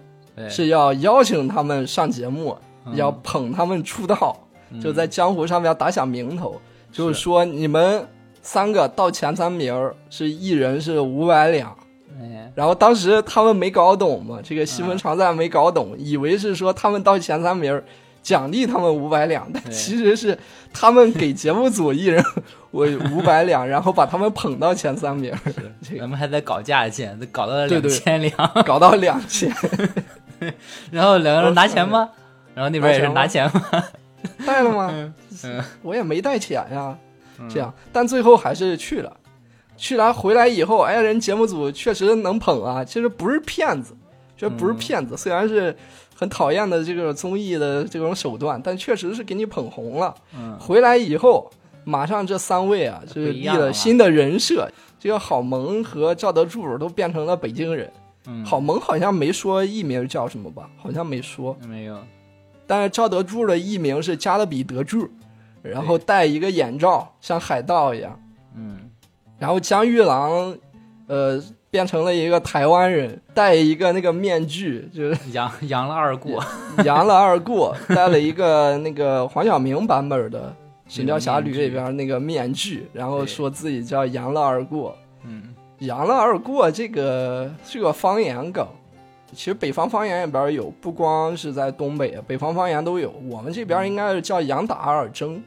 [0.49, 2.97] 是要邀请他们上节目，嗯。
[2.97, 4.37] 要捧他们出道，
[4.83, 6.59] 就在江湖上面打响名头。
[6.91, 7.13] 就是。
[7.13, 8.05] 是说，你们
[8.41, 11.73] 三个到前三名儿是一人是五百两。
[12.19, 17.81] 哎，然后当时他们没搞懂嘛，这个西门常在没搞懂，以为是说他们到前三名儿
[18.27, 20.37] 奖励他们五百两，但其实是
[20.73, 22.21] 他们给节目组一人
[22.71, 22.85] 我
[23.15, 25.33] 五百两，然后把他们捧到前三名，
[25.81, 25.99] 这个。
[26.01, 28.33] 咱们还在搞价钱，搞到了两千两，
[28.65, 29.49] 搞到两千，
[30.91, 32.09] 然后两个人拿钱吗？
[32.53, 33.83] 然后那边也是拿拿钱吗？
[34.45, 34.91] 带了吗？
[35.45, 35.63] 嗯。
[35.81, 36.97] 我也没带钱呀，
[37.49, 39.15] 这样，但最后还是去了。
[39.77, 43.95] 去了回来以后，哎，人节目组确实能捧啊，其实不是骗子，
[44.35, 45.73] 这不是骗子，虽然是
[46.19, 50.15] 很讨厌的这个综艺的这种手段，但确实是给你捧红了。
[50.35, 51.47] 嗯，回来以后，
[51.83, 54.67] 马上这三位啊，就是立了了新的人设，
[54.99, 57.91] 这个郝萌和赵德柱都变成了北京人。
[58.29, 60.67] 嗯郝萌好像没说艺名叫什么吧？
[60.75, 61.55] 好像没说。
[61.67, 61.97] 没有，
[62.65, 65.07] 但是赵德柱的艺名是加勒比德柱，
[65.61, 68.19] 然后戴一个眼罩，像海盗一样。
[68.55, 68.89] 嗯，
[69.37, 70.57] 然后江玉郎，
[71.05, 71.41] 呃，
[71.77, 76.43] 变成了一个台湾人，戴一个那个面具，就是扬扬 了二过，
[76.83, 80.39] 扬了二过，戴了一个那个黄晓明版本的
[80.87, 84.97] 《神雕侠侣》里边那个面具，然后说自己叫杨了二过。
[85.23, 88.65] 嗯，杨了二过这个是个方言梗，
[89.31, 93.13] 其实北方方言里边有，不光是在东北，北方方言都有。
[93.29, 95.39] 我们这边应该是叫杨打二争，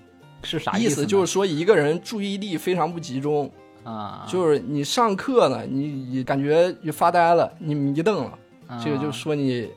[0.44, 1.06] 是啥意思呢？
[1.08, 3.50] 就是说一个人注意力非常不集中，
[3.84, 8.80] 啊，就是你上课呢，你你感觉你发呆了，你迷瞪了，啊。
[8.84, 9.68] 这个就说你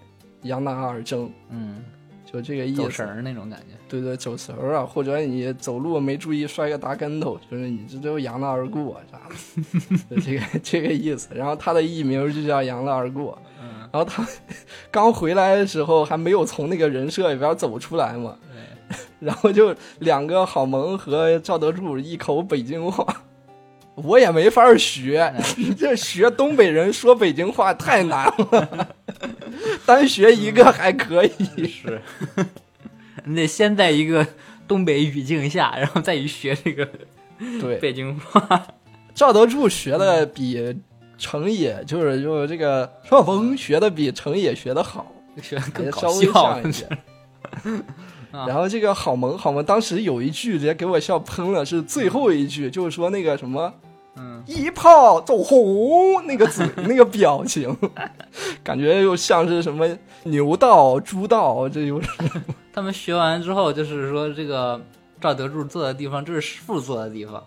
[0.42, 1.84] 扬打二争，嗯，
[2.26, 2.82] 就这个意思。
[2.82, 3.76] 走神儿那种感觉。
[3.88, 9.20] 对对，走神儿啊，或者你走路没注意摔个大跟头，就是你这都扬了而过啥
[10.10, 11.30] 的， 这个这个意思。
[11.34, 13.38] 然后他的艺名就叫扬了而过。
[13.62, 14.28] 嗯，然后他
[14.90, 18.36] 刚回来的时候还没有从那个人设里边走出来嘛，
[19.20, 23.06] 然后就两个郝萌和赵德柱一口北京话，
[23.96, 28.88] 我也没法学，你 这学东北人说北京话太难了，
[29.86, 31.68] 单学一个还可以。
[31.68, 32.02] 是，
[33.26, 34.26] 你得先在一个
[34.68, 36.88] 东北语境下，然后再去学这个
[37.62, 38.66] 对，北京话。
[39.14, 40.76] 赵德柱学的比
[41.20, 45.06] 程野，就是就是这个邵峰学的比程野学的好，
[45.40, 46.88] 学的更也搞笑一些。
[48.32, 53.72] 然后这个好萌，好萌当时有一句直接给我笑喷了，是最后一句，就是说那个什么
[54.16, 57.76] 嗯，一炮走红那个嘴 那个表情，
[58.64, 59.88] 感觉又像是什么
[60.24, 62.10] 牛道、猪道，这又是。
[62.72, 64.80] 他们学完之后，就是说这个
[65.20, 67.44] 赵德柱坐的地方，这是师傅坐的地方，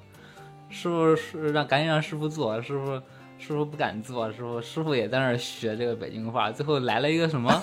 [0.68, 3.00] 师傅是让赶紧让师傅坐，师傅
[3.38, 7.62] 师傅不敢坐，师傅师傅也在那儿学这个北京话，最后来了一个什么？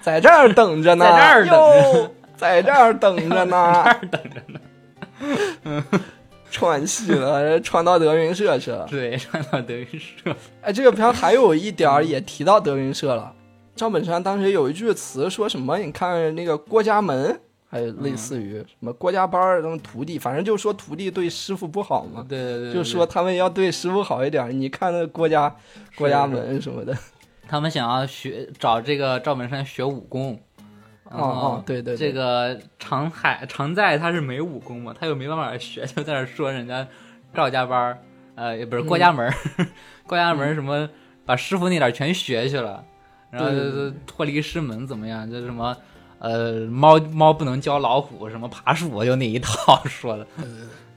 [0.00, 1.98] 在这儿等着呢，在这儿等着。
[1.98, 4.40] 哟，在这儿等着呢，在这儿等着
[5.80, 5.84] 呢。
[6.52, 8.86] 串戏了，串到德云社去了。
[8.90, 10.36] 对，串到德云社。
[10.60, 13.32] 哎，这个片还有一点儿也提到德云社了。
[13.74, 15.78] 赵本山当时有一句词说什么？
[15.78, 24.48] 你看那个郭家门，还有类似于什么郭家班儿，他们徒弟，反正就说徒弟对师傅不好嘛，对对对，就说他们要对师傅好一点。
[24.60, 25.56] 你看那郭家
[25.96, 26.94] 郭家门什么的，
[27.48, 30.38] 他们想要学找这个赵本山学武功。
[31.12, 32.08] 哦哦，对对，对。
[32.08, 36.86] 这个常海常在他是没武功嘛，他又没办法学， 就在那说人家
[37.34, 37.98] 赵家班儿，
[38.34, 39.34] 呃，也不是郭家门儿，
[40.06, 40.88] 郭家门儿什么
[41.24, 42.84] 把师傅那点儿全学去了，
[43.30, 43.50] 然后
[44.06, 45.30] 脱离师门怎么样？
[45.30, 45.76] 就什么
[46.18, 50.26] 呃猫猫不能教老虎，什么爬树就那一套 说的，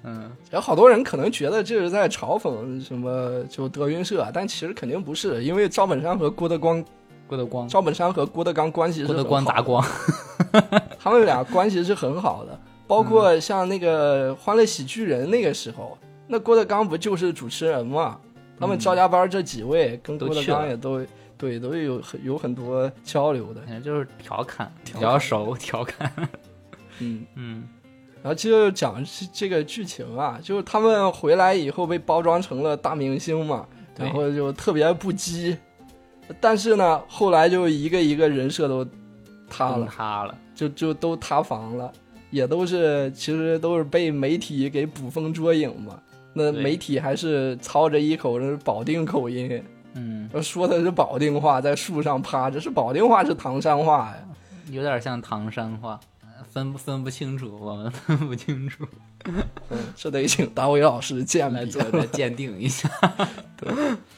[0.03, 6.83] 嗯，有好多人可能觉得这是在嘲讽什么就德云社，但其实肯定不是，因为赵本山和郭德纲，
[7.27, 9.85] 郭德纲，赵本山和郭德纲关系是郭德很好的纲砸光，
[10.99, 18.19] 他们俩关系是很好的，包括像那个《欢乐喜剧人》那个时候，那郭德纲不就是主持人嘛？
[18.59, 21.05] 他们赵家班这几位跟郭德纲也都
[21.37, 26.11] 对都有很有很多交流的，也就是调侃，比较熟，调侃，
[26.99, 27.25] 嗯。
[27.35, 27.63] 嗯。
[28.23, 35.55] 然后接着讲这这个剧情啊，就是他们回来以后被包装成了大明星嘛，然后就特别不羁，
[36.39, 38.85] 但是呢，后来就一个一个人设都
[39.49, 41.91] 塌了，塌了，就就都塌房了，
[42.31, 45.99] 也都是其实都是被媒体给捕风捉影嘛。
[46.33, 54.17] 那媒体还是操着一口是保定口音，嗯，说的是保定话，在树上趴着，是保定话是唐山话呀。
[54.71, 58.83] 有点像唐山话，呃分不分不清楚，我们分不清楚，
[59.25, 62.89] 嗯， 这得请大卫老师鉴来做个鉴定一下。
[63.57, 63.71] 对，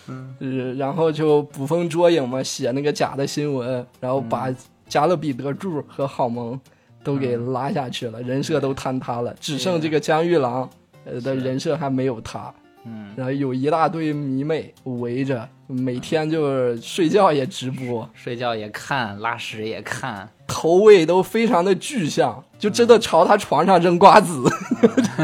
[0.07, 4.53] 嗯，然后就捕风捉影嘛，写那个假的新闻，然后把
[4.87, 6.59] 加勒比德柱和好萌
[7.03, 10.69] 都给拉下去了，人设都坍塌了，只剩这个江玉郎，
[11.05, 12.53] 呃的人设还没有塌。
[12.85, 24.43] 嗯，然后有一大堆迷妹围着，每天就是睡觉也直播，睡觉也看，拉屎也看，头位都非常的具象，就真的朝他床上扔瓜子。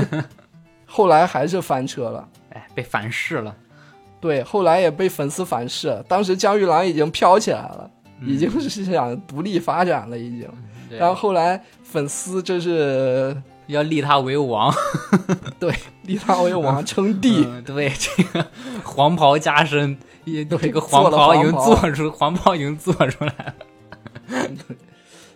[0.86, 3.56] 后来还是翻车了，哎，被反噬了。
[4.20, 6.04] 对，后来也被粉丝反噬。
[6.08, 7.90] 当时江玉郎已经飘起来了，
[8.22, 10.48] 已经是想独立发展了，已经。
[10.90, 13.36] 对然后后来粉丝这是
[13.68, 14.72] 要立他为王，
[15.60, 18.46] 对立他为王称帝，嗯对这个
[18.84, 23.56] 黄袍加身，也对这个黄袍已经做出，黄袍已经做出来了。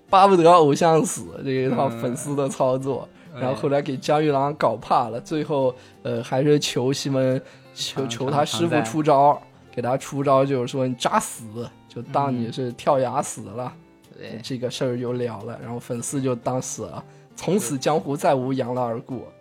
[0.09, 3.07] 巴不得偶像死这一套嗯粉丝的操作。
[3.33, 7.39] 哎然后后来给江玉郎搞怕了，最后呃还是求西门
[7.75, 9.39] 求求他师傅出招，
[9.71, 13.71] 给他出招就是说你扎死，就当嗯你是跳崖死了，
[14.17, 15.59] 对，这个事儿就了了。
[15.61, 17.03] 然后粉丝就当死了，
[17.35, 19.31] 从此江湖再无杨澜而过，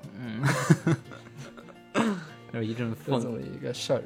[2.53, 3.19] 就是一阵风。
[3.19, 4.03] 这么一个事儿。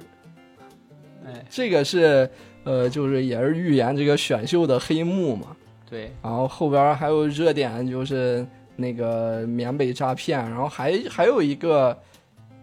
[1.27, 2.31] 哎，这个是
[2.62, 5.49] 呃就是也是预言这个选秀的黑幕嘛。
[5.90, 11.96] 对，然后后边还有热点就是那个缅北诈骗，然后还还有一个，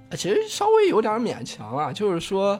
[0.09, 2.57] 呃其实稍微有点勉强啊，就是说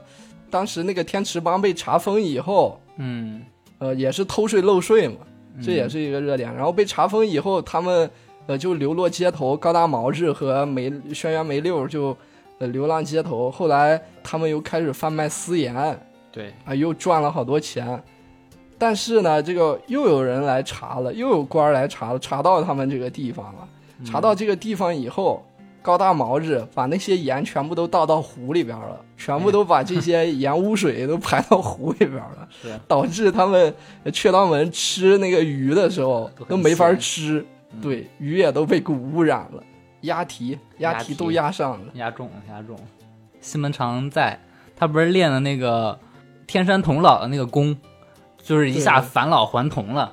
[0.49, 3.41] 当时那个天池帮被查封以后，嗯，
[3.79, 5.15] 呃，也是偷税漏税嘛，
[5.63, 6.53] 这也嗯是一个热点。
[6.53, 8.09] 然后被查封以后，他们
[8.47, 12.15] 呃就流落街头，高大毛治和梅轩辕梅六就
[12.59, 15.73] 呃流浪街头，后来他们又开始贩卖私盐，
[16.29, 18.03] 对，啊，又赚了好多钱。
[18.77, 23.67] 但是呢，这个又有人来查了，又有官儿来查了，查到他们这个地方了。
[24.05, 25.43] 查到这个地方以后，
[25.81, 37.45] 高大毛子把那些盐全部都倒到湖里边了，全部都把这些盐污水都排到湖里边了， 是，导致他们呃雀刀门吃那个鱼的时候都没法咸吃，
[37.81, 39.63] 对，鱼也都被污污染了，
[40.01, 41.15] 鸭蹄、鸭鸭蹄蹄。
[41.15, 41.85] 都压上了。
[41.93, 42.77] 压中压中。
[43.41, 44.39] 西门常在，
[44.75, 45.97] 他不是练的那个
[46.45, 47.75] 天山童姥的那个功，
[48.47, 50.09] 就是一下返老还童了。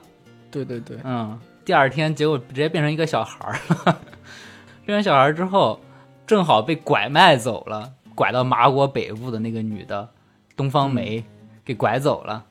[0.51, 3.99] 对对对，嗯，第二天结果直接变成一个小孩儿了。
[4.85, 5.79] 变成小孩儿之后，
[6.27, 10.09] 正好被拐卖走了，拐到麻国北部的那个女的
[10.57, 11.25] 东方梅、嗯
[11.65, 12.45] 给拐走了，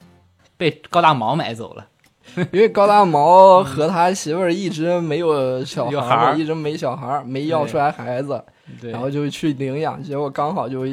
[0.55, 1.85] 被高大毛买走了。
[2.51, 8.41] 因为高大毛和他媳妇儿一直没有小孩儿一直没小孩儿，没要出来孩子，
[8.81, 10.85] 然后就去领养，结果刚好就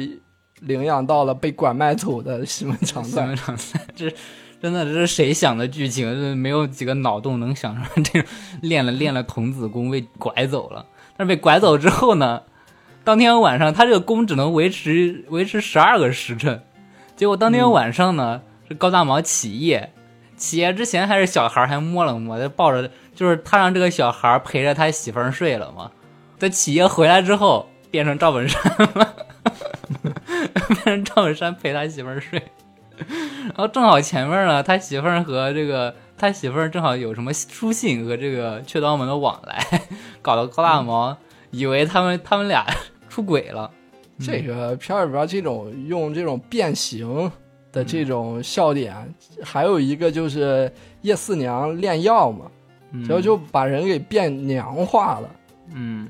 [0.61, 3.35] 领养到了被拐卖走的西门常在西门。
[3.35, 4.11] 常在，这
[4.61, 6.11] 真的这是谁想的剧情？
[6.13, 8.29] 这没有几个脑洞能想出来这种
[8.61, 10.85] 练了练了童子功被拐走了。
[11.17, 12.41] 但是被拐走之后呢，
[13.03, 16.63] 当天晚上他这个功只能维持维持十二个时辰，
[17.15, 19.91] 结果当天晚上呢，是高大毛起夜，
[20.37, 25.91] 起夜之前还是小孩还摸了摸，他抱着就是他让这个小孩陪着他媳妇儿睡了嘛。
[26.37, 28.61] 在起夜回来之后变成赵本山
[28.95, 29.15] 了，
[30.47, 32.41] 变 成赵本山陪他媳妇儿睡。
[33.45, 39.65] 然后正好前面呢，他媳妇儿和这个他媳妇儿正好有什么书信和这个雀刀门的往来，
[40.21, 41.17] 搞得高大毛
[41.49, 42.65] 以为他们他们俩
[43.09, 43.69] 出轨了。
[44.19, 47.31] 这个片儿里边这种用这种变形
[47.71, 48.93] 的这种笑点，
[49.43, 52.45] 还有一个就是叶四娘炼药嘛，
[52.91, 55.29] 嗯然后就把人给变娘化了。
[55.73, 56.07] 嗯，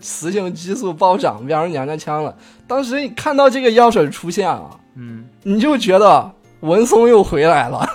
[0.02, 2.34] 雌性激素暴涨，变成娘娘腔了。
[2.66, 7.86] 当时你看到这个药水出现啊，嗯，你就觉得文松又回来了，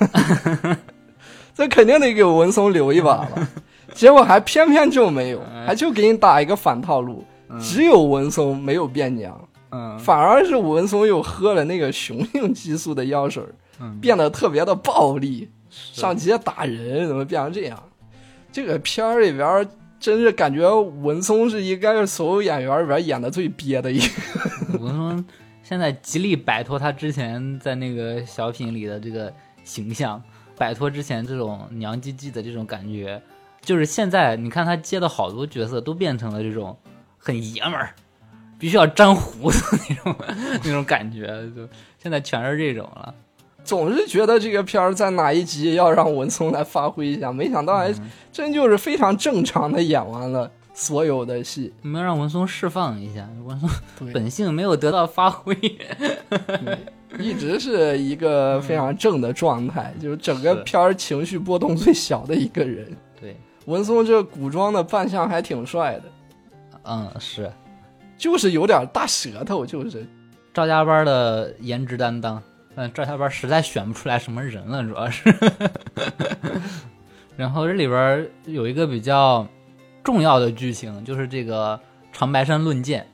[1.56, 3.50] 这肯定得给文松留一把了。
[3.94, 5.68] 结果还偏偏就没有，哎。
[5.68, 7.24] 还就给你打一个反套路，
[7.60, 9.40] 只有文松没有变娘，
[9.72, 9.98] 嗯。
[9.98, 13.44] 反而是文松又喝了那个雄性激素的药水，
[13.80, 13.98] 嗯。
[14.00, 17.82] 变得特别的暴力，上街打人，怎么变成这样？
[18.52, 19.66] 这个片儿里边儿
[20.00, 24.78] 真是感觉文松是应该是所有演员里边演的最憋的一个。
[24.80, 25.26] 文松
[25.64, 30.22] 现在极力摆脱他之前在那个小品里的这个形象，
[30.56, 33.22] 摆脱之前这种娘唧唧的这种感觉。
[33.62, 36.78] 就是现在你看他接的好多角色都变成了这种
[37.18, 37.96] 很爷们儿，
[38.60, 40.16] 必须要粘胡子那种
[40.64, 41.68] 那种感觉，就
[41.98, 43.16] 现在全是这种了。
[43.66, 47.94] 总是觉得这个片儿在哪一集要让文松来发挥一下，没想到还
[48.32, 51.74] 真就是非常正常的演完了所有的戏。
[51.82, 53.70] 你们要让文松释放一下，文松
[54.14, 55.58] 本性没有得到发挥。
[57.18, 62.86] 一直是一个非常正的状态，就是整个片儿情绪波动最小的一个人。
[63.20, 66.04] 对，文松这古装的扮相还挺帅的，
[66.84, 67.50] 嗯，是
[68.18, 70.06] 就是有点大舌头，就是
[70.54, 72.44] 赵家班的颜值担当。
[72.76, 75.34] 嗯，赵家班实在选不出来什么人了，主要是。
[77.38, 79.48] 然后这里边有一个比较
[80.04, 81.80] 重要的剧情，就是这个
[82.12, 83.06] 长白山论剑。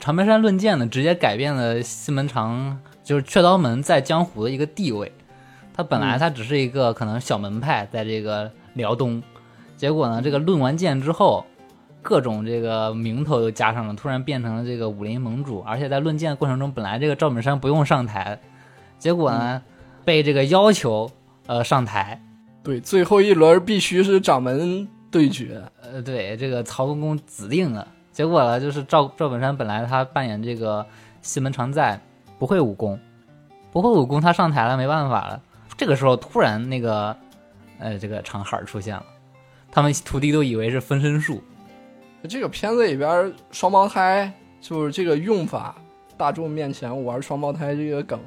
[0.00, 5.10] 长白山论剑呢，直接改变了西门长就是雀刀门在江湖的一个地位。
[5.72, 9.22] 他本来他只是一个可能小门派，在这个辽东，
[9.76, 11.44] 结果呢，这个论完剑之后，
[12.02, 18.38] 各种这个名头又加上了，突然变成了这个武林盟主，而且在论剑的过程中，本来这个赵本山不用上台，
[19.04, 19.60] 结果呢，
[20.02, 21.10] 被这个要求
[21.46, 22.18] 呃上台。
[22.62, 25.62] 对，最后一轮必须是掌门对决。
[25.82, 30.86] 呃，对，这个曹公公指定了，结果呢，就是赵赵本山本来他扮演这个
[31.20, 32.00] 西门常在，
[32.38, 32.98] 不会武功，
[33.70, 35.38] 不会武功，他上台了，没办法了。
[35.76, 37.14] 这个时候突然那个，
[37.78, 39.04] 呃，这个长海出现了，
[39.70, 41.42] 他们徒弟都以为是分身术。
[42.26, 44.32] 这个片子里边双胞胎
[44.62, 45.76] 就是这个用法，
[46.16, 48.18] 大众面前玩双胞胎这个梗，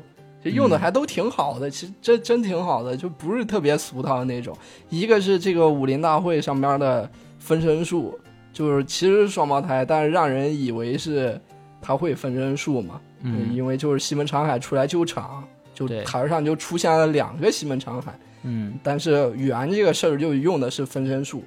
[0.50, 4.58] 这用的还都挺好的，其实真真挺好的，就不是特别俗套的那种。
[4.90, 8.18] 一个是这个武林大会上边的分身术，
[8.54, 11.40] 就是其实是双胞胎，但是让人以为是
[11.82, 15.44] 他会分身术嘛，嗯，因为就是西门长海出来救场。
[15.78, 21.44] 就台上就出现了两个西门长海，嗯，但是圆这个事儿就用的是分身术，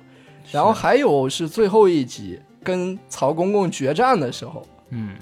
[0.53, 5.16] 然后还有是最后一集跟曹公公决战的时候，嗯，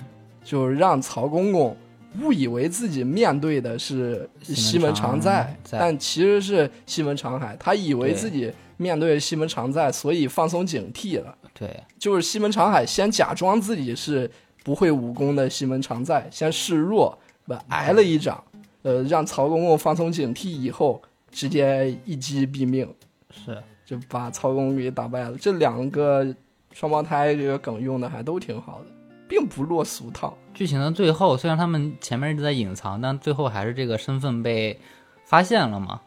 [0.44, 1.74] 就是让曹公公
[2.20, 5.78] 误以为自己面对的是西门常在，在。
[5.78, 11.36] 但其实是西门长海，他以为自己面对西门常在，所以放松警惕了。
[11.52, 14.30] 对，就是西门长海先假装自己是
[14.64, 18.42] 不会武功的西门常在，先示弱，不挨了一掌，
[18.82, 22.88] 呃，让曹公公放松警惕以后，直接一击毙命，
[23.30, 25.36] 是，就把曹公公给打败了。
[25.36, 26.34] 这两个
[26.72, 28.86] 双胞胎这个梗用的还都挺好的，
[29.28, 30.36] 并不落俗套。
[30.54, 34.80] 剧情的最后，虽然他们前面一直在隐藏，但最后还是这个身份被
[35.24, 36.00] 发现了嘛。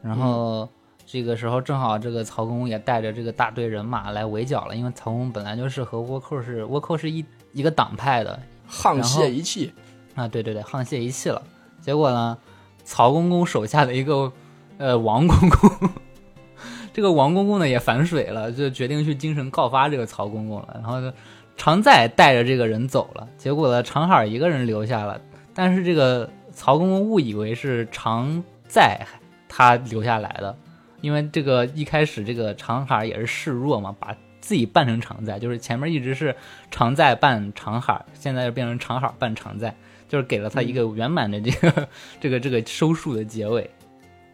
[0.00, 0.68] 然后
[1.04, 8.38] 这个时候正好这个曹公公也带着这个大队人马来围剿了，因为曹公公本来就是和倭寇是倭寇是一一个党派的
[8.70, 9.72] 沆瀣一气，
[10.14, 11.42] 啊，对对对，沆瀣一气了。
[11.80, 12.38] 结果呢，
[12.84, 14.32] 曹公公手下的一个
[14.78, 15.90] 呃王公公，
[16.92, 20.68] 这个王公公呢也反水了，就决定去京城告发这个曹公公了。
[20.74, 21.12] 然后呢，
[21.58, 25.20] 常在带着这个人走了，结果呢，常海一个人留下了。
[25.52, 29.04] 但是这个曹公公误以为是常在
[29.48, 30.56] 他留下来的，
[31.00, 36.34] 因为这个一开始这个常海也是示弱嘛，把自己扮成常在，就是前面一直是
[36.70, 39.74] 常在扮常海，现在就变成常海扮常在，
[40.08, 41.88] 就是给了他一个圆满的这个、
[42.20, 43.68] 这个这个收束的结尾。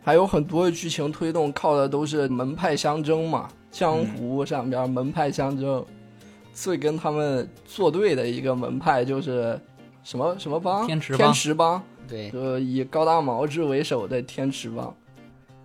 [0.03, 5.83] 还有很多的剧情推动靠的都是门派相争嘛，江湖上边门派相争，
[6.55, 9.61] 最跟他们作对的一个门派就是
[10.03, 10.87] 什么什么帮？
[10.87, 14.95] 天池帮天池帮，对，就以高大毛之为首的天池帮，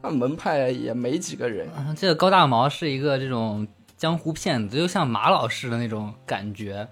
[0.01, 1.69] 那门派也没几个人。
[1.77, 3.65] 嗯这个高大毛是一个这种
[3.95, 6.87] 江湖骗子，就像马老师的那种感觉。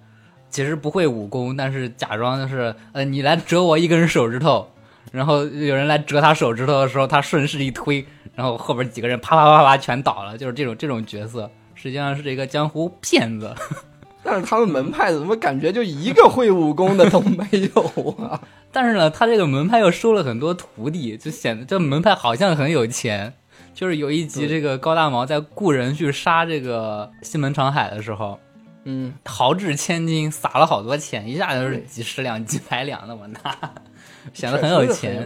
[0.49, 4.65] 其实不会武功，但是假装就是，呃，你来折我一根手指头，
[5.11, 13.55] 然后有人来折他手指头的时候，他顺势一推，然后后边几个人啪啪啪啪全倒了，就是这种这种角色，实际上是这个江湖骗子。
[14.21, 18.41] 但是他们门派怎么感觉就一个会武功的都没有啊？
[18.73, 23.33] 但是呢，他这个门派又收了很多徒弟，就显得这门派好像很有钱。
[23.73, 28.39] 就是有一集，这个高大毛在雇人去杀这个西门长海的时候，
[28.85, 33.55] 嗯，豪掷千金，撒了好多钱，一下就是几十两、几百两那么大，
[34.33, 34.91] 显得很有。
[34.91, 35.23] 钱。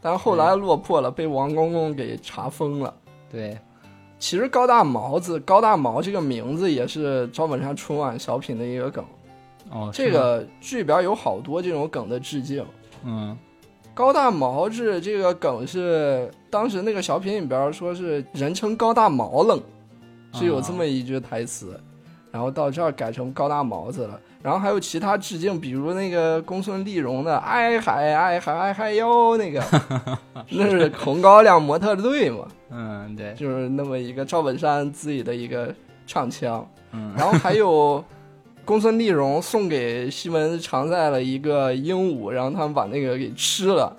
[0.00, 2.92] 但是后来落魄了，被王公公给查封了。
[3.30, 3.56] 对，
[4.24, 9.04] 其实高大毛子，高大毛这个名字也是赵本山春晚小品的一个梗。
[9.70, 12.64] 哦，这，个剧里边有好多这种梗的致敬。
[13.04, 13.36] 嗯，
[13.92, 19.60] 高大毛子这个梗是当时那个小品里边说是人称高大毛冷，
[20.32, 21.78] 是有这么一句台词，
[22.30, 24.18] 然后到这儿改成高大毛子了。
[24.44, 29.64] 然后还有其他致敬，比如那个公孙丽蓉的“哎嗨哎嗨哎嗨哟”那个，
[30.52, 35.74] 那是红高粱模特队嘛，嗯，对，就是那么一个赵本山自己的一个
[36.06, 36.68] 唱腔。
[36.92, 38.04] 嗯，然后还有
[38.66, 43.96] 公孙丽蓉送给西门常在了一个鹦鹉，然后他们把那个给吃了。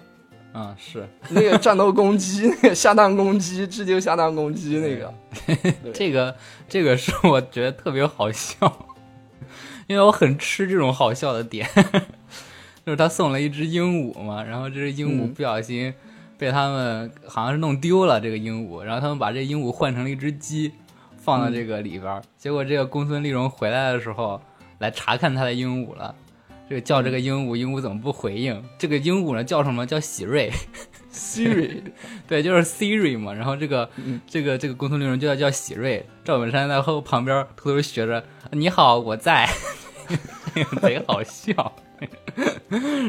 [0.53, 1.09] 嗯，是。
[1.29, 5.11] 那个战斗公鸡，那个下蛋公鸡，致敬下蛋公鸡那个，
[5.81, 5.91] 对。
[5.91, 6.35] 这个
[6.69, 8.71] 这个是我觉得特别好笑，
[9.87, 11.67] 因为我很吃这种好笑的点，
[12.85, 15.93] 就是他送了一只鹦鹉嘛，然后这只鹦鹉嗯不小心
[16.37, 20.71] 被他们好像是弄丢了这个鹦鹉，然后他们把这鹦鹉换成了一只鸡，
[21.17, 24.41] 放到这个里边儿，结果这个公孙丽蓉回来的时候
[24.79, 26.13] 来查看他的鹦鹉了。
[26.67, 28.63] 这个叫这个鹦鹉，鹦鹉怎么不回应？
[28.79, 29.85] 这个鹦鹉呢叫什么？
[29.85, 30.51] 叫喜瑞，
[31.15, 31.81] Siri，
[32.27, 33.33] 对，就是 Siri 嘛。
[33.33, 39.49] 然后这个、嗯这个这个沟通内容就要叫喜瑞，赵本山在后旁边偷偷学着：“你好，我在。
[40.53, 41.73] ”那个贼好笑。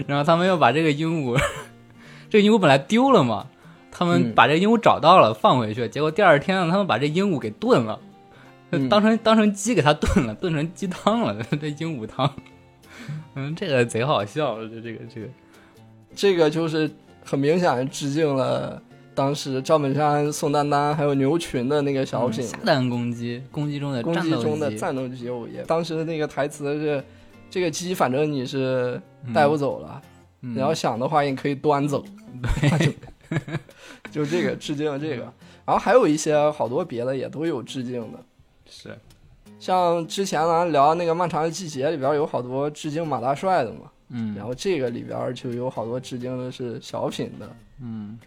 [0.06, 1.38] 然后他们又把这个鹦鹉，
[2.30, 3.48] 这个鹦鹉本来丢了嘛，
[3.90, 5.88] 他们嗯把这个鹦鹉找到了，放回去。
[5.88, 8.00] 结果第二天呢，他们把这鹦鹉给炖了，
[8.70, 12.32] 嗯当成当成鸡给它炖了，炖成鸡汤了，这鹦鹉汤。
[13.34, 15.28] 嗯，这个贼好笑，这这个这个，
[16.14, 16.90] 这个就是
[17.26, 18.80] 很明显致敬了
[19.14, 25.62] 当时赵本山、宋丹丹还有牛群的那个小品嗯下蛋公鸡，公鸡中的攻击中的机战斗机我也！
[25.64, 27.02] 当时那个台词是
[27.50, 29.00] ：“这个鸡反正你是
[29.34, 30.00] 带不走了，
[30.42, 32.04] 嗯你要想的话，你可以端走。”
[32.60, 32.94] 对，
[34.12, 35.22] 就这个致敬了这个，
[35.64, 38.18] 然后还有一些好多别的也都有致敬的，
[38.70, 38.96] 是
[39.58, 47.56] 像之前咱聊那个《漫长的季节》里边有好多致敬马大帅的嘛，嗯然后这个里边就有好多致敬的是小品的。
[47.80, 48.18] 嗯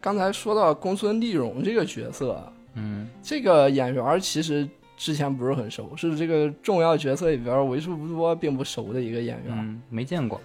[0.00, 9.46] 刚才说到公孙丽蓉这个角色啊，嗯这个演员其实之前不是很熟，是这个重要角色里边为数不多并不熟的一个演员。
[9.50, 10.40] 嗯，没见过，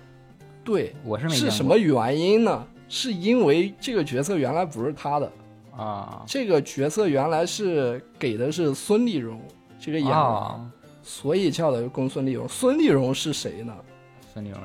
[0.63, 1.49] 对，我是没见过。
[1.49, 2.65] 是什么原因呢？
[2.89, 5.31] 是因为这个角色原来不是他的，
[5.75, 6.23] 啊？
[6.25, 9.41] 这个角色原来是给的是孙丽蓉
[9.79, 10.71] 这个演员，啊，
[11.03, 12.47] 所以叫的公孙丽蓉。
[12.47, 13.75] 孙丽蓉是谁呢？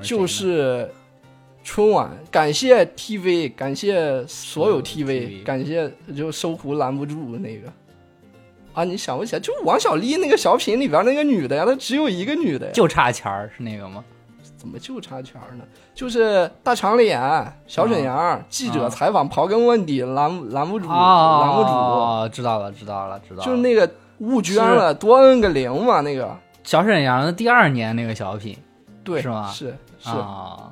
[0.01, 0.89] 就是
[1.63, 7.71] 春晚，感谢 TV，感谢所有所有 TV，TV 感谢就搜狐拦不住那个。
[8.73, 9.39] 啊，你想不起来？
[9.39, 14.03] 就王小利那个小品里边那个女的呀，她只有一个女的呀，就差钱儿是那个吗？
[14.57, 15.63] 怎么就差钱儿呢？
[15.93, 17.19] 就是大长脸、
[17.67, 23.45] 小沈阳，记者啊采访刨根问底，拦拦不住，啊，拦不住，哦，知道了，知道了，知道了。
[23.45, 28.57] 就是那个误捐了，多摁个零嘛，那个小沈阳的第二年那个小品
[29.03, 30.71] 对，是吗是是、啊，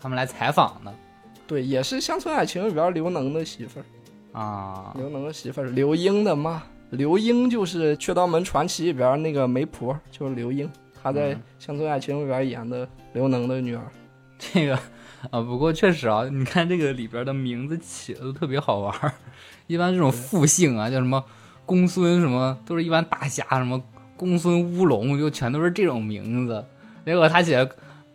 [0.00, 0.94] 他们来采访的
[1.46, 3.84] 对，也是《乡村爱情》里边刘能的媳妇儿。
[4.32, 10.70] 啊，刘能的媳妇儿刘英的妈，刘英就是《雀刀门传奇》里边那个媒婆，就是刘英，
[11.02, 13.82] 她在《嗯乡村爱情》里边演的刘能的女儿。
[14.38, 14.78] 这个
[15.30, 19.12] 啊，不过确实啊，你看这个里边的名字起的都特别好玩儿。
[19.66, 21.24] 一般这种复姓啊，叫什么
[21.66, 23.82] 公孙什么，都是一般大侠什么
[24.16, 26.64] 公孙乌龙，就全都是这种名字。
[27.04, 27.68] 结果他写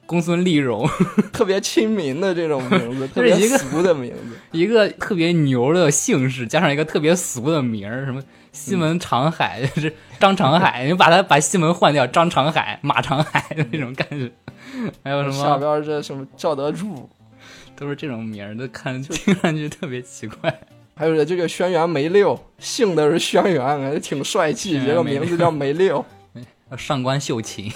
[0.06, 0.88] 公孙丽蓉，
[1.34, 4.38] 特别亲民的这种名字， 特别一个俗的名字。
[4.52, 14.32] 一个特别牛的姓氏，加上一个特别俗的名儿，什么西门长海，就是张长海，你把他把西门换掉，张长海、马长海的那种感觉。
[15.04, 17.10] 还有什么下么边这什么赵德柱，
[17.76, 20.62] 都是这种名儿，都看听上去特别奇怪。
[20.96, 26.06] 还有这个轩辕梅六，姓的是轩辕，挺帅气，这个名字叫梅六。
[26.78, 27.72] 上官秀琴，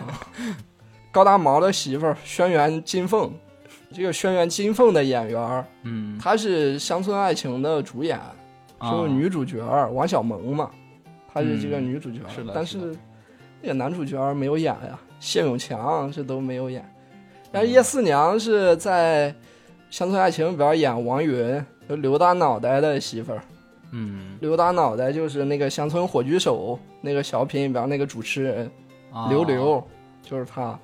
[1.10, 3.32] 高大毛的媳妇儿轩辕金凤，
[3.92, 8.18] 这个轩辕金凤的演员，嗯，她是《乡村爱情》的主演，
[8.78, 8.92] 啊。
[8.92, 10.70] 就是女主角儿王小蒙嘛，
[11.32, 12.94] 她是这个女主角是的但是
[13.60, 16.84] 那个男主角儿没有演呀，谢永强这都没有演，
[17.50, 19.30] 但是叶四娘是在
[19.90, 23.42] 《乡村爱情》里边演王云，就刘大脑袋的媳妇儿。
[23.92, 28.70] 嗯，刘大脑袋就是那个乡村火炬手那个小品里边那个主持人
[29.12, 29.86] 啊刘刘，
[30.22, 30.78] 就是他。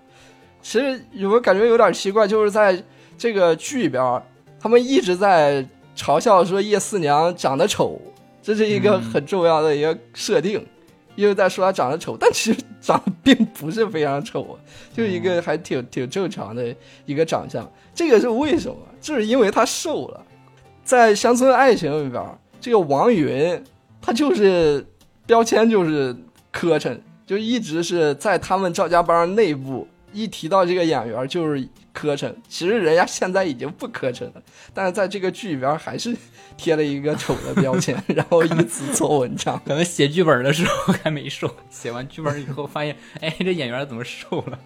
[0.60, 2.26] 其实有没有感觉有点奇怪？
[2.26, 2.82] 就是在
[3.16, 4.22] 这个剧里边，
[4.60, 7.98] 他们一直在嘲笑说叶四娘长得丑，
[8.42, 10.62] 这是一个嗯很重要的一个设定，
[11.14, 14.54] 因为在说她长得丑，但其实长得并不是非常丑啊，
[14.92, 16.74] 就一个还挺挺正常的
[17.06, 17.66] 一个长相。
[17.94, 18.76] 这个是为什么？
[19.00, 20.22] 就是因为她瘦了。
[20.82, 22.22] 在《乡村爱情》里边，
[22.60, 23.62] 这个王云
[24.00, 24.84] 他就是
[25.26, 26.16] 标签就是
[26.50, 32.32] 磕碜，就一直是在他们赵家班内部一提到这个演员就是磕碜。
[32.48, 34.42] 其实人家现在已经不磕碜了，
[34.72, 36.16] 但是在这个剧里边还是
[36.56, 39.60] 贴了一个丑的标签， 然后以此做文章。
[39.66, 44.58] 可能写剧本的时候还没瘦，写完剧本以后发现，哎，这演员怎么瘦了？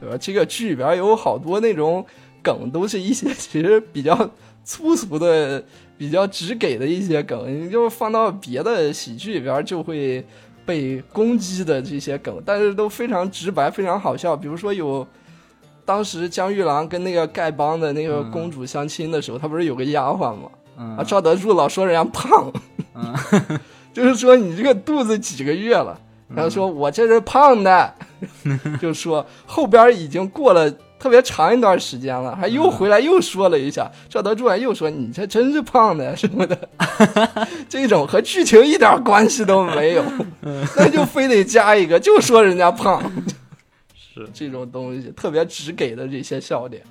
[0.00, 0.16] 对吧？
[0.20, 2.04] 这个剧里边有好多那种
[2.42, 4.30] 梗，都是一些其实比较
[4.64, 5.64] 粗俗的、
[5.96, 10.24] 比较直给的一些梗，你就放到别的喜剧里边就会
[10.66, 14.36] 被攻击的这些梗，但是都非常直白、非常好笑。
[14.36, 15.06] 比如说有。
[15.86, 20.48] 当时江玉郎跟那个丐帮的那个公主相亲的时候，他不是有个丫鬟吗？
[20.78, 22.50] 嗯啊，赵德柱老说人家胖，
[22.94, 23.60] 嗯
[23.92, 26.00] 就是说你这个肚子几个月了，
[26.34, 27.94] 然后说我这是胖的，
[28.80, 30.74] 就说后边已经过了
[31.04, 36.58] 特别长一段时间了，还又回来又说了一下，赵德柱还又说你这真是胖的什么的，
[37.68, 40.02] 这种和剧情一点关系都没有，
[40.40, 43.02] 那就非得加一个，就说人家胖，
[43.94, 44.26] 是。
[44.32, 46.82] 这种东西特别直给的这些笑点。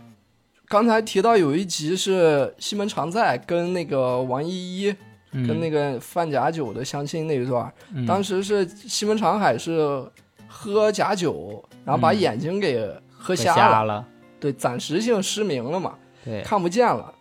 [0.68, 4.96] 刚才提到有一集是西门常在跟那个王依依
[5.32, 8.06] 跟那个范假酒的相亲那一段，嗯。
[8.06, 10.06] 当时是西门长海是
[10.48, 12.88] 喝假酒，然后把眼睛给
[13.24, 14.06] 喝瞎瞎了，
[14.38, 15.94] 对，暂时性失明了嘛，
[16.26, 17.14] 对，看不见了。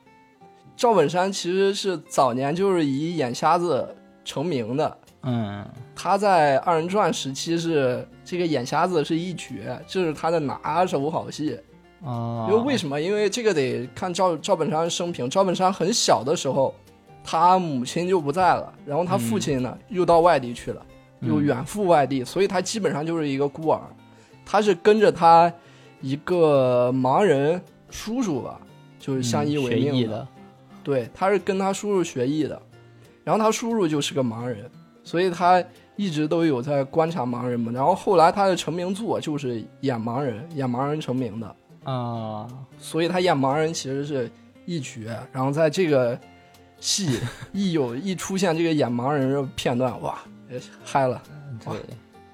[0.76, 3.94] 赵本山其实是早年就是以眼瞎子
[4.24, 11.56] 成名的，嗯他在二人转时期是这个眼瞎子是一绝，这是他的拿手好戏。
[12.02, 13.00] 哦，因为为什么？
[13.00, 15.30] 因为这个得看赵赵本山生平。
[15.30, 16.74] 赵本山很小的时候，
[17.22, 20.84] 他母亲就不在了，然后他父亲呢、又到外地去了，
[21.20, 23.80] 又嗯远赴外地，所以他基本上就是一个孤儿。
[24.44, 25.52] 他是跟着他
[26.02, 28.60] 一个盲人叔叔吧，
[28.98, 30.28] 就是相依为命的，
[30.84, 32.60] 对，他是跟他叔叔学艺的，
[33.24, 34.70] 然后他叔叔就是个盲人，
[35.02, 35.62] 所以他
[35.96, 37.70] 一直都有在观察盲人嘛。
[37.72, 41.56] 然后后来他的成名作就是演盲人，演盲人成名的。
[41.84, 42.46] 啊，
[42.78, 44.30] 所以他演盲人其实是
[44.66, 45.16] 一绝。
[45.32, 46.18] 然后在这个
[46.78, 47.18] 戏
[47.52, 51.22] 一有一出现这个演盲人的片段，哇，呃嗨了！
[51.64, 51.76] 对，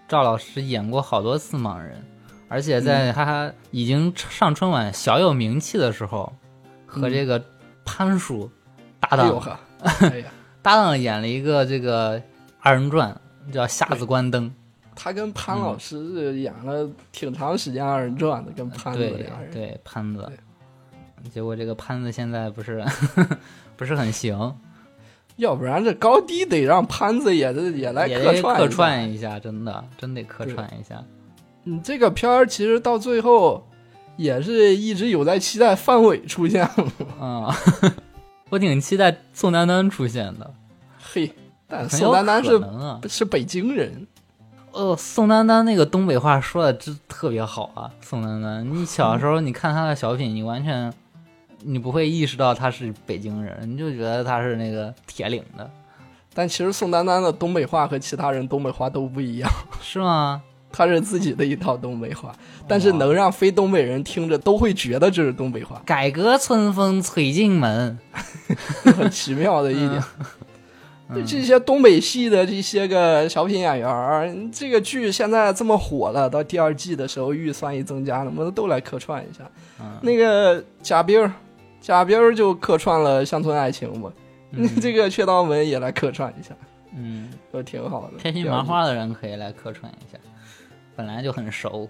[0.07, 2.03] 赵老师演过好多次盲人，
[2.49, 2.85] 而且嗯。
[2.85, 6.33] 在他已经上春晚小有名气的时候，
[6.87, 7.43] 和这个
[7.85, 8.51] 潘叔
[9.01, 9.61] 搭档、呀，
[10.63, 12.21] 搭档演了一个这个
[12.61, 13.19] 二人转，
[13.53, 14.53] 叫《瞎子关灯。
[15.01, 19.51] 他跟潘老师是演了挺长时间二人转的，跟》，潘子对俩人。
[19.53, 20.29] 对，潘子。
[21.33, 22.85] 结果这个潘子现在不是
[23.77, 24.57] 不是很行，
[25.37, 28.69] 要不然这高低得让潘子也也来客客串一下。
[28.69, 31.05] 串一下，真的真得客串一下。
[31.69, 33.69] 嗯，这个片儿其实到最后
[34.17, 37.55] 也是一直有在期待范伟出现了， 啊、
[38.49, 40.51] 我挺期待宋丹丹出现的，
[40.99, 41.31] 嘿，
[41.69, 43.01] 但宋丹丹是能啊。
[43.07, 44.07] 是北京人，
[44.73, 47.93] 哦，宋丹丹那个东北话说的真特别好啊！
[48.01, 50.91] 宋丹丹，你小时候你看她的小品，你完全
[51.63, 55.71] 你不会意识到她是北京人，你就觉得她是那个铁岭的，
[56.33, 59.51] 但其实宋丹丹的东北话和其他人东北话都不一样，
[59.83, 60.43] 是吗？
[60.71, 62.35] 她是自己的一套东北话，
[62.67, 67.99] 但是能让非东北人听着都会觉得这是东北话，改革春风吹进门，
[68.97, 70.03] 很奇妙的一点。
[71.11, 79.43] 对这些东北系的这些个小品演员，这个剧现在这么火了，到第二季的时候预算一增加，能不能都来客串一下？
[80.03, 81.33] 那个贾冰，
[81.81, 84.13] 贾冰就客串了《乡村爱情》嘛，
[84.51, 86.55] 那、 这个阙刀门也来客串一下，
[86.95, 88.19] 嗯，都挺好的。
[88.23, 90.19] 开心麻花的人可以来客串一下，
[90.99, 91.89] 本来就很熟，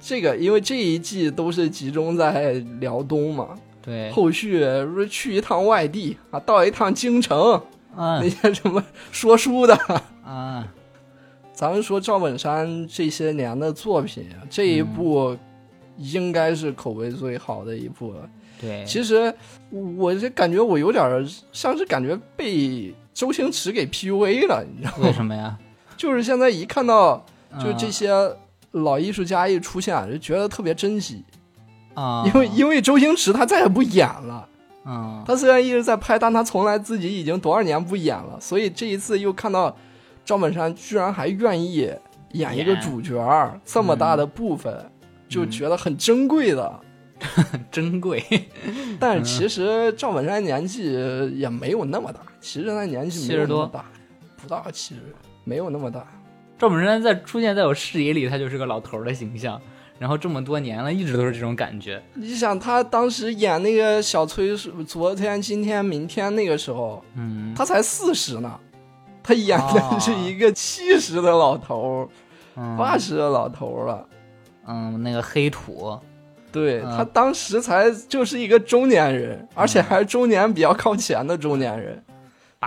[0.00, 3.50] 这个，因为这一季都是集中在辽东嘛，
[3.82, 7.60] 对，后续不是去一趟外地啊，到一趟京城，
[7.94, 8.82] 那嗯些什么
[9.12, 9.78] 说书的。
[10.24, 10.66] 啊，
[11.52, 15.36] 咱们说赵本山这些年的作品，这一部
[15.98, 18.26] 应该是口碑最好的一部了。
[18.58, 19.30] 对，其实
[19.98, 21.04] 我这感觉我有点
[21.52, 25.04] 像是感觉被周星驰给 PUA 了，你知道吗？
[25.04, 25.58] 为什么呀？
[25.94, 27.18] 就是现在一看到
[27.60, 28.08] 就嗯这些
[28.82, 31.24] 老艺术家一出现，就觉得特别珍惜，
[31.94, 34.48] 啊，因为因为周星驰他再也不演了。
[34.84, 39.76] 嗯，他虽然一直在拍，但他从来自己已经多少年不演了，所以这一次又看到
[40.24, 41.92] 赵本山居然还愿意
[42.32, 44.90] 演一个主角儿，这么大的部分，
[45.28, 46.80] 就觉得很珍贵的。
[47.72, 48.22] 珍贵，
[49.00, 50.92] 但是其实赵本山年纪
[51.34, 53.84] 也没有那么大，其实他年纪没有70多那么大，
[54.36, 55.00] 不到七十，
[55.42, 56.06] 没有那么大。
[56.58, 59.60] 赵本山在出现在我视野里，他就是个老头儿的形象，
[59.98, 62.02] 然后这么多年了，一直都是这种感觉。
[62.14, 68.58] 你想他当时演那个小崔是昨天、今天、明天那个时候，嗯，他才四十呢，
[69.22, 72.08] 他演的是一个七十的老头
[72.56, 72.74] 嗯。
[72.74, 74.08] 儿、八十的老头儿了。
[74.66, 75.98] 嗯，那个黑土，
[76.50, 76.96] 对、嗯。
[76.96, 82.02] 他当时才就是一个中年人，而且还是中年比较靠前的中年人。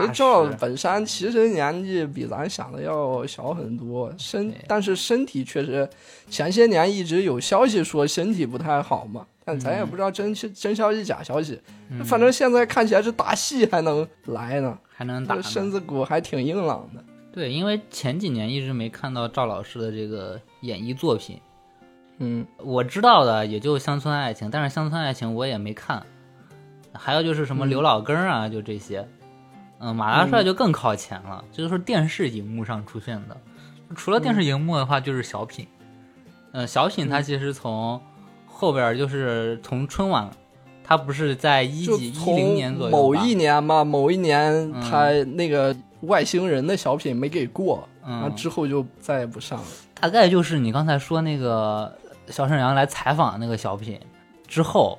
[0.07, 5.87] 赵十，本山其实年纪比咱想的要小很多，身但是身体确实
[6.29, 11.59] 前些年一直有消息说身体不太好嘛，但咱也不知道真是真消息假消息。
[11.89, 17.03] 嗯反正现在看起来是打戏还能来呢，还能打身子骨还挺硬朗的。
[17.31, 21.39] 对，因为前几年一直没看到赵老师的这个演艺作品，
[22.17, 26.03] 嗯，我知道的也就《乡村爱情》，但是《乡村爱情》我也没看。
[26.91, 29.07] 还有就是什么嗯刘老根儿啊，就这些。
[29.79, 33.37] 嗯，马大帅就更靠前了，这就是电视荧幕上出现的。
[33.95, 35.67] 除了电视荧幕的话，就是小品。
[36.51, 38.01] 嗯，小品它其实从
[38.45, 40.29] 后边儿就是从春晚，
[40.83, 49.65] 它不是在一就几一零年左右某一年嘛，某一年它那个外星人的小品没给过，然后嗯，之后就再也不上了。
[49.99, 51.91] 大概就是你刚才说那个
[52.27, 53.99] 小沈阳来采访那个小品
[54.47, 54.97] 之后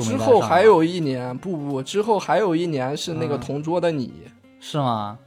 [0.00, 3.40] 之后还有一年，不不，之后还有一年是那个嗯。
[3.40, 4.12] 同桌的你，
[4.60, 5.18] 是吗？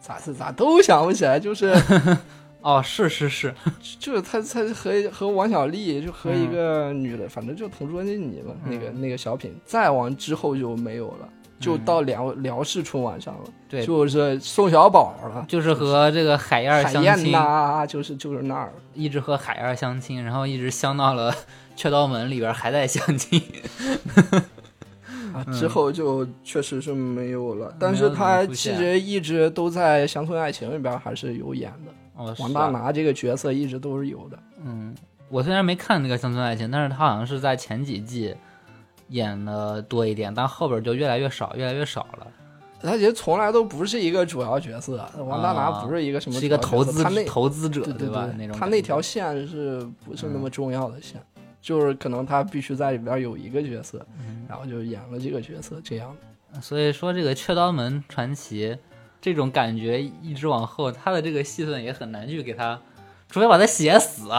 [0.00, 1.74] 咋是咋都想不起来，就是
[2.62, 3.54] 哦，是是是，
[4.00, 11.28] 就是他他和和王小利就和一个女的，反正就同桌的你嘛，那个那个小品，再往之后就没有了，
[11.60, 21.34] 就到辽辽视春晚上了，对，就是宋小宝了，就是和这个海燕海相亲，燕呐，就是就是那儿，一直和海燕相亲，然后一直相到了
[21.78, 23.40] 雀刀门里边还在相亲。
[25.32, 31.92] 啊， 之后就确实是没有了，但是他其实一直都在《乡村爱情》里边还是有演的。
[32.16, 34.36] 哦，王大拿这个角色一直都是有的。
[34.64, 34.92] 嗯，
[35.28, 38.34] 我虽然没看那个《乡村爱情》，但是他好像是在前几季
[39.10, 42.26] 演的多一点，但后边就越来越少，越来越少了。
[42.80, 48.28] 他其实从来都不是一个主要角色，王大拿不是一个什么，是一个投资他投资者对吧？
[48.36, 51.20] 那种他那条线是不是那么重要的线？
[51.60, 54.04] 就是可能他必须在里边有一个角色，
[54.48, 56.16] 然后就演了这个角色这样。
[56.62, 58.68] 所以说这个《雀刀门传奇》
[59.20, 62.80] 这种感觉一直往后，他的这个戏份也很难去给他，
[63.28, 64.30] 除非把他写死，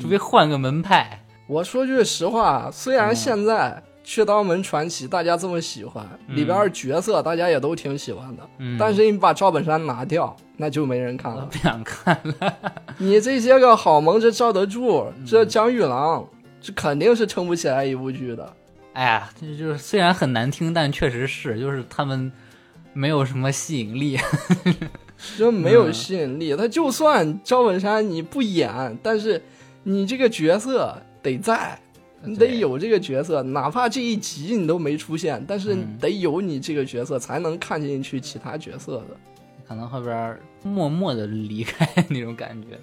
[0.00, 1.24] 除非换个门派。
[1.46, 8.48] 我说句实话，虽然现在《雀刀门传奇》大家这么喜欢，里边角色大家也都挺喜欢的，
[8.78, 12.54] 但是你把赵本山拿掉，那就没人看了，不想看了。
[12.96, 16.26] 你这些个好萌，这赵德柱，这江玉郎。
[16.64, 18.56] 这肯定是撑不起来一部剧的。
[18.94, 22.32] 哎呀，这就是虽然很难听，但确实是，就是他们
[22.94, 24.18] 没有什么吸引力，
[25.36, 26.56] 就没有吸引力。
[26.56, 29.42] 他就算赵本山你不演，但是
[29.82, 31.78] 你这个角色得在，
[32.22, 39.16] 你得有这个角色，哪怕这一集你都没出现，但是得有你这个角色才能看进去其他角色的。
[39.68, 42.78] 可能后边默默的离开 那种感觉。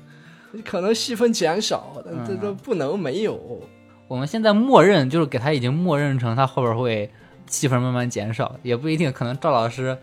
[0.65, 3.61] 可能戏份减少，但这这不能没有。
[4.07, 7.09] 我们现在默认就是给他已经默认成他后边会
[7.47, 9.11] 戏份慢慢减少，也不一定。
[9.11, 9.97] 可能赵老师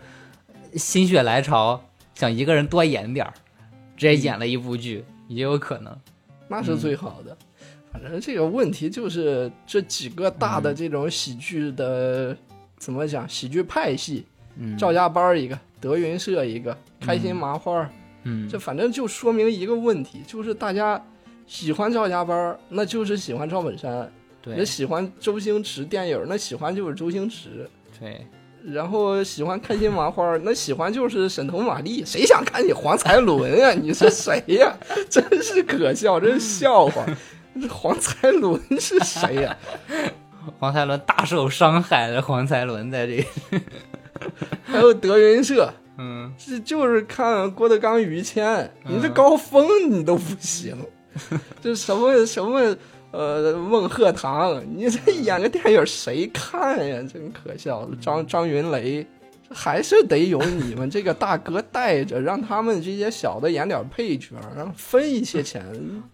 [0.73, 1.79] 心血来潮
[2.15, 3.33] 想一个人多演点儿，
[3.95, 5.95] 直接演了一部剧也有可能。
[6.47, 7.37] 那是最好的。
[7.91, 12.35] 反正这个问题就是这几个大的这种喜剧的
[12.77, 13.27] 怎么讲？
[13.29, 14.25] 喜剧派系，
[14.77, 17.87] 赵家班一个，德云社一个，开心麻花。
[18.29, 21.03] 嗯，这反正就说明一个问题，就是大家
[21.47, 24.05] 喜欢赵家班那就是喜欢赵本山；
[24.41, 27.67] 对，喜欢周星驰电影，那喜欢就是周星驰。
[27.99, 28.25] 对，
[28.63, 32.03] 然后喜欢开心麻花，那喜欢就是沈腾、马丽。
[32.05, 33.71] 谁想看你黄才伦呀？
[33.81, 34.77] 你是谁呀？
[35.09, 37.05] 真是可笑，真是笑话。
[37.59, 39.57] 这黄才伦是谁呀？
[40.59, 43.25] 黄才伦大受伤害的黄才伦在这，
[44.65, 45.73] 还有德云社。
[46.01, 50.73] 嗯，这就是看郭德纲、于谦，你这高峰你都不行，
[51.61, 52.73] 这什么什么
[53.11, 57.03] 呃孟鹤堂，你这演个电影谁看呀？
[57.11, 57.85] 真可笑。
[57.99, 59.05] 张张云雷，
[59.49, 65.65] 还是得有你们这个大哥带着，让他们这些小的演点配角，让分一些钱，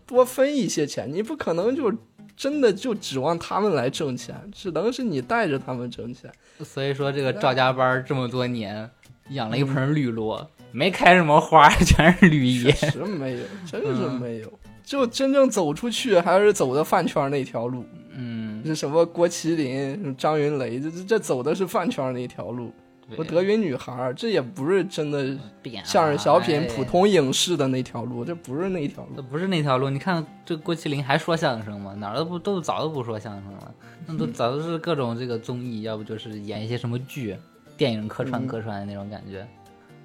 [0.08, 1.08] 多分一些钱。
[1.14, 1.94] 你不可能就
[2.36, 6.32] 真的就指望他们来挣钱，只能是你带着他们挣钱。
[6.64, 8.90] 所以说，这个赵家班这么多年。
[9.30, 12.72] 养了一盆绿萝，没开什么花，全是绿叶。
[12.72, 14.52] 确实没有，真是没有。
[14.84, 17.84] 就真正走出去，还是走的饭圈那条路。
[18.12, 22.72] 嗯，是什么郭麒麟、张云雷，这这这走的是饭圈那条路。
[23.18, 25.38] 我德云女孩，这也不是真的
[25.84, 29.22] 相声小品、普通影视的那条路，这不是那条路。
[29.24, 29.90] 不是那条路。
[29.90, 31.94] 你看这郭麒麟还说相声吗？
[32.00, 33.74] 哪儿都不都早都不说相声了，
[34.08, 37.36] 那都 早都是各种这个综艺，要不就是演一些什么剧。
[37.78, 39.48] 电影客串客串的那种感觉，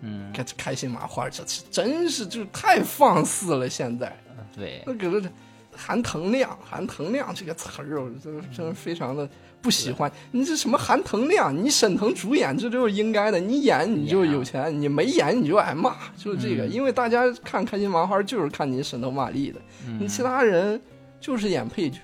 [0.01, 3.69] 嗯，开开心麻花这是真是就是太放肆了。
[3.69, 4.17] 现在，
[4.55, 5.31] 对，那可是
[5.75, 9.29] 含腾量，含腾量这个词儿，我真真是非常的
[9.63, 10.11] 不喜欢。
[10.33, 11.57] 你这什么含腾量？
[11.57, 16.67] 你沈腾主演这就是应该的，你演你就有钱，你没演你就挨骂，就是这个。
[16.67, 19.61] 因为大家看开心麻花就是看你沈腾、马丽的，
[19.99, 20.81] 你其他人
[21.21, 22.01] 就是演配角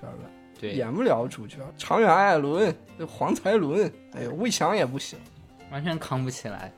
[0.61, 1.59] 演不了主角。
[1.77, 2.75] 长远、艾伦、
[3.07, 5.19] 黄才伦，哎呦，魏翔也不行。
[5.71, 6.73] 完全扛不起来，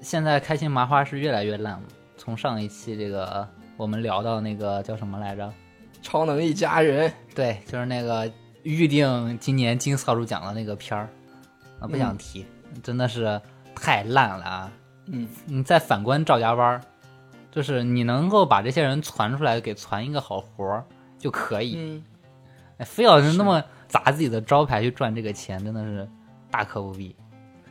[0.00, 1.82] 现在开心麻花是越来越烂了。
[2.16, 5.52] 从上一期这个我们聊到那个叫什么来着，
[6.02, 8.30] 超能一家人，对，就是那个
[8.62, 11.08] 预定今年金扫帚奖的那个片儿，
[11.80, 12.46] 啊，不想提，
[12.82, 13.40] 真的是
[13.74, 14.72] 太烂了啊。
[15.06, 16.80] 嗯，你再反观赵家班，
[17.50, 20.84] 就是你能够把这些人传出来，给传一个好活儿
[21.18, 21.74] 就可以。
[21.76, 22.04] 嗯，
[22.78, 26.08] 哎，非要是那么砸自己的招牌去赚这个钱，真的是
[26.50, 27.16] 大可不必。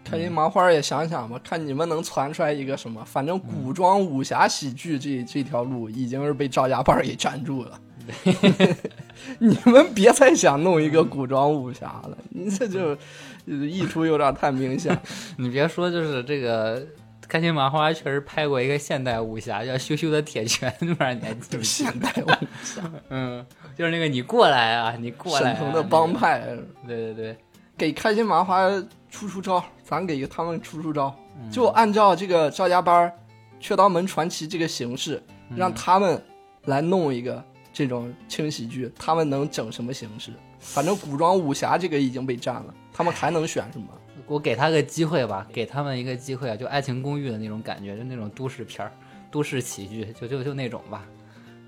[0.03, 3.03] 开心麻花也想想吧，看你们能传出来一个什么？
[3.05, 7.79] 反正古装武侠喜剧这这条路已经是被赵家班给占住了。
[9.37, 12.97] 你们别再想弄一个古装武侠了，你这就
[13.45, 14.97] 意图有点太明显。
[15.37, 16.83] 你别说，就是这个
[17.27, 22.27] 开心麻花确实拍过一个现代武侠叫《羞羞的铁拳》，不知道你还记不记现代武
[22.63, 23.45] 侠，嗯，
[23.77, 25.55] 就是那个你过来啊，你过来、啊。
[25.55, 26.55] 沈腾的帮那派，个。
[26.87, 27.37] 对对对，
[27.79, 28.69] 给开心麻花
[29.09, 33.07] 出出招，咱给他们出出招，嗯就按照这个赵家班儿
[33.59, 36.21] 《雀刀门传奇》这个形式，嗯让他们
[36.65, 40.33] 来弄一个这种轻喜剧，他们能整什么形式？
[40.59, 43.87] 反正古装武侠这个已经被占了，他们还能选什么？
[44.27, 48.91] 我给他个机会吧，给他们一个机会啊，就《爱情公寓》的那种感觉，就那种都市片儿、
[49.31, 51.03] 都市喜剧，就就就那种吧。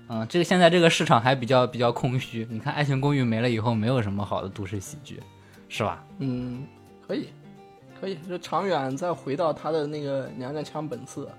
[0.08, 2.46] 嗯，这个现在这个市场还比较比较空虚。
[2.50, 5.18] 你看《爱情公寓》没了以后，没有什么好的都市喜剧，
[5.72, 6.04] 是吧？
[6.18, 6.66] 嗯，
[7.06, 7.28] 可以，
[7.98, 11.30] 可以，就长远再回到他的那个娘娘腔本色，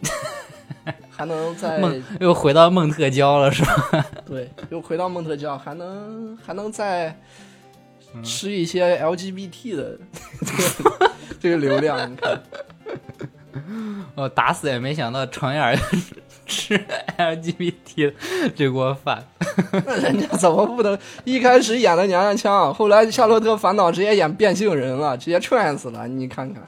[1.10, 4.06] 还能再梦又回到孟特娇了，是吧？
[4.24, 7.14] 对，又回到孟特娇，还能还能再
[8.24, 9.98] 吃一些 LGBT 的
[10.40, 12.42] 这个 这个流量，你看，
[14.14, 15.76] 我打死也没想到程眼儿
[16.46, 16.80] 吃
[17.18, 18.12] LGBT
[18.54, 19.26] 这锅饭。
[19.86, 26.62] 那人家怎么不能一开始演的娘娘腔，后来《夏洛特烦恼》直接演变性人了，直接 trans 了，你看看，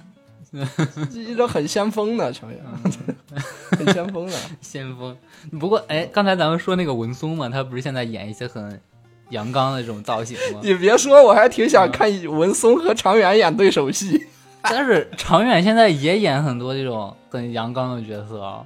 [1.12, 2.59] 这一个很先锋的成员，
[3.76, 4.33] 很先锋的。
[4.61, 5.16] 先锋。
[5.59, 8.81] 不过，哎，刚才咱们说那个文松嘛，他不是现在演一些很
[9.31, 10.61] 阳刚的这种造型吗？
[10.62, 14.26] 你别说，我还挺想看文松和常远演对手戏。
[14.62, 18.64] 但是常远现在也演很多这种很阳刚的角色啊，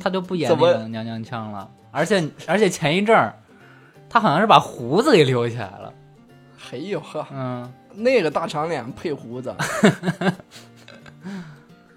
[0.00, 1.68] 他就不演那个娘娘腔了。
[1.90, 3.34] 而且而且前一阵儿，
[4.08, 5.92] 他好像是把胡子给留起来了。
[6.70, 9.54] 哎呦呵，嗯，那个大长脸配胡子，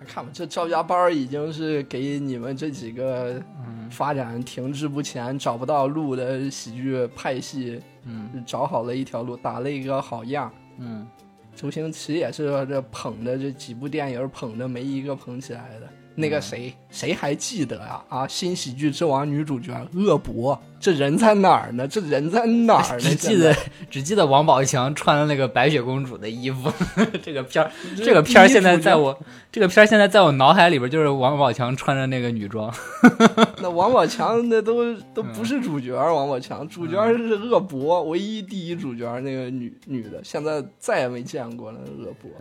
[0.06, 3.42] 看吧，这赵家班已经是给你们这几个
[3.90, 10.52] 发展停滞不前、找不到路的喜剧派系，嗯，找好了一条路，打了一个好样。
[10.78, 11.08] 嗯，
[11.56, 15.88] 周星驰也是这捧着这几部电影捧着没一个捧起来的。
[16.16, 18.04] 那个谁，谁还记得啊？
[18.08, 21.86] 啊，新喜剧之王女主角恶博，这人在哪儿呢？
[21.88, 23.00] 这人在哪儿呢？
[23.00, 23.56] 只记得
[23.90, 26.72] 只记得王宝强穿的那个白雪公主的衣服。
[27.22, 29.18] 这个片儿，这这个片儿现在在我
[29.52, 32.74] 这个片儿现在在我脑海里边就是王宝强穿着那个女装。
[33.60, 41.80] 那王宝强那都都不是主角，王宝强主角是恶博，唯一第一主角那个女女的，现在再也没见过了。
[42.00, 42.32] 恶博，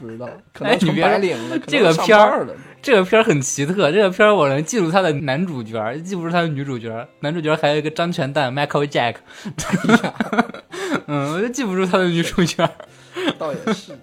[0.00, 2.54] 不知道，可能成哎你白领了，可能这个上片儿了。
[2.82, 7.08] 这个片儿很奇特，这个片儿我能记住他的男主角，记不住他的女主角。
[7.20, 9.14] 男主角还有一个张全蛋 Michael Jack，
[11.06, 12.68] 嗯，我就记不住他的女主角。
[13.38, 13.96] 倒也是。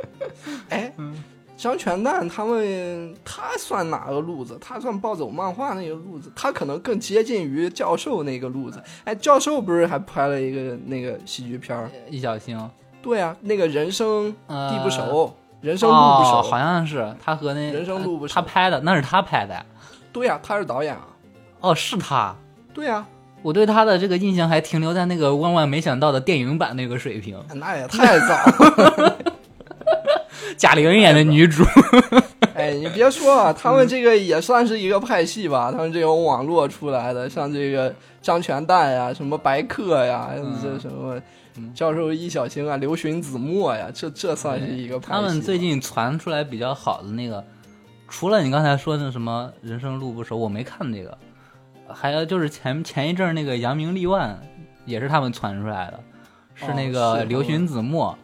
[0.70, 0.90] 哎，
[1.54, 4.56] 张全蛋他们，他算哪个路子？
[4.58, 8.82] 他算暴走漫画那个路子，他可能更接近于教授那个路子。
[9.04, 11.90] 哎，教授不是还拍了一个那个喜剧片儿？
[12.08, 12.70] 易小星，
[13.02, 19.64] 对啊，那个人生呃，地不熟，人生路不熟，哦，好像是他和那人生路不熟他拍的，那是他拍的呀。
[20.12, 21.06] 对呀、他是导演啊。
[21.60, 22.34] 哦，是他。
[22.74, 23.02] 对呀、
[23.40, 29.16] 我对他的这个印象还停留在那个万万没想到的电影版那个水平，那也太早了。
[30.58, 31.64] 贾玲演的女主。
[32.54, 35.70] 哎，你别说啊，他们这个也算是一个派系吧。
[35.74, 41.18] 他们这种网络出来的，像这个张全蛋呀、什么白客呀、嗯这什么
[41.74, 45.12] 教授易小星啊、刘询子墨呀，这这算是一个派系。
[45.12, 47.44] 他们最近传出来比较好的那个，
[48.08, 51.16] 除了你刚才说的什么《人生路不熟》，我没看这个，
[51.88, 54.30] 还有就是前前一阵儿那个《扬名立万》，
[54.84, 56.00] 也是他们传出来的，
[56.54, 58.16] 是那哦个刘询子墨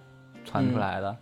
[0.44, 1.16] 传出来的。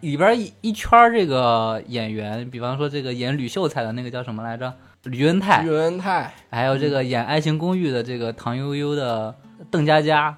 [0.00, 4.72] 里边一一圈儿这个演员，比方说这个演吕秀才的那个叫什么来着？
[5.04, 5.62] 吕恩泰。
[5.62, 9.34] 吕，文泰，还有这个演《爱情公寓》的这个唐悠悠的
[9.70, 10.36] 邓家佳，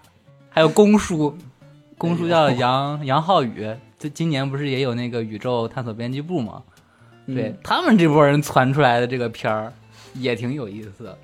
[0.48, 1.36] 还有公叔，
[1.96, 3.66] 公叔叫杨杨浩宇，
[3.98, 6.62] 就今年不是也有那个宇宙探索编辑部吗？
[7.26, 9.72] 对、嗯他们这波人传出来的这个片儿
[10.14, 11.18] 也挺有意思的。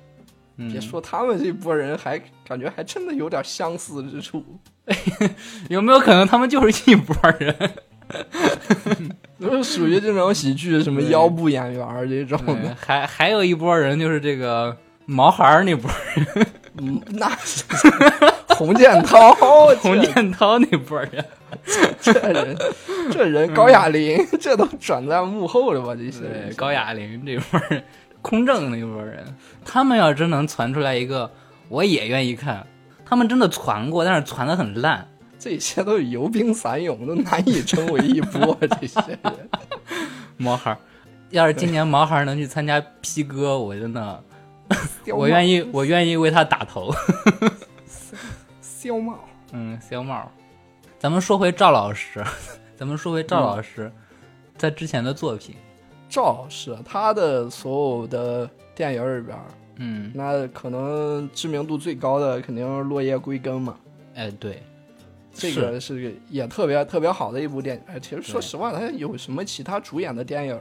[0.57, 4.43] 嗯，别说他们这波人还感觉还真的有点相似之处。
[5.67, 7.55] 有没有可能他们就是一波人？
[9.39, 16.47] 都是属于这种喜剧什么腰部演员儿这种的，还还有一波人就是这个毛孩儿那波人，
[16.77, 17.63] 嗯，那是
[18.57, 19.33] 洪建涛，
[19.81, 21.25] 洪建涛那波人。
[22.01, 22.57] 这人，
[23.11, 25.95] 这人高亚麟， 这都转在幕后了吧？
[25.95, 27.83] 这些高亚麟这波人，
[28.21, 29.23] 空政那波人，
[29.63, 31.31] 他们要真能传出来一个，
[31.69, 32.65] 我也愿意看。
[33.05, 35.07] 他们真的传过，但是传的很烂。
[35.37, 38.57] 这些都是游兵散勇，都难以称为一波。
[38.79, 39.49] 这些人，
[40.37, 40.77] 毛孩儿，
[41.29, 44.23] 要是今年毛孩儿能去参加 P 哥，我真的，
[45.13, 46.93] 我愿意，我愿意为他打头。
[48.85, 49.17] 肖帽。
[49.51, 50.31] 嗯，小帽。
[50.99, 52.23] 咱们说回赵老师，
[52.77, 53.91] 咱们说回赵老师，
[54.57, 55.55] 在之前的作品，
[56.07, 59.37] 赵老师他的所有的电影里边，
[59.77, 63.75] 嗯，那可能知名度最高的肯定是《落叶归根》嘛。
[64.13, 64.61] 哎，对，
[65.33, 67.81] 这个是个也特别特别好的一部电影。
[67.87, 70.59] 哎，其实说实话，他有什么其他主演的电影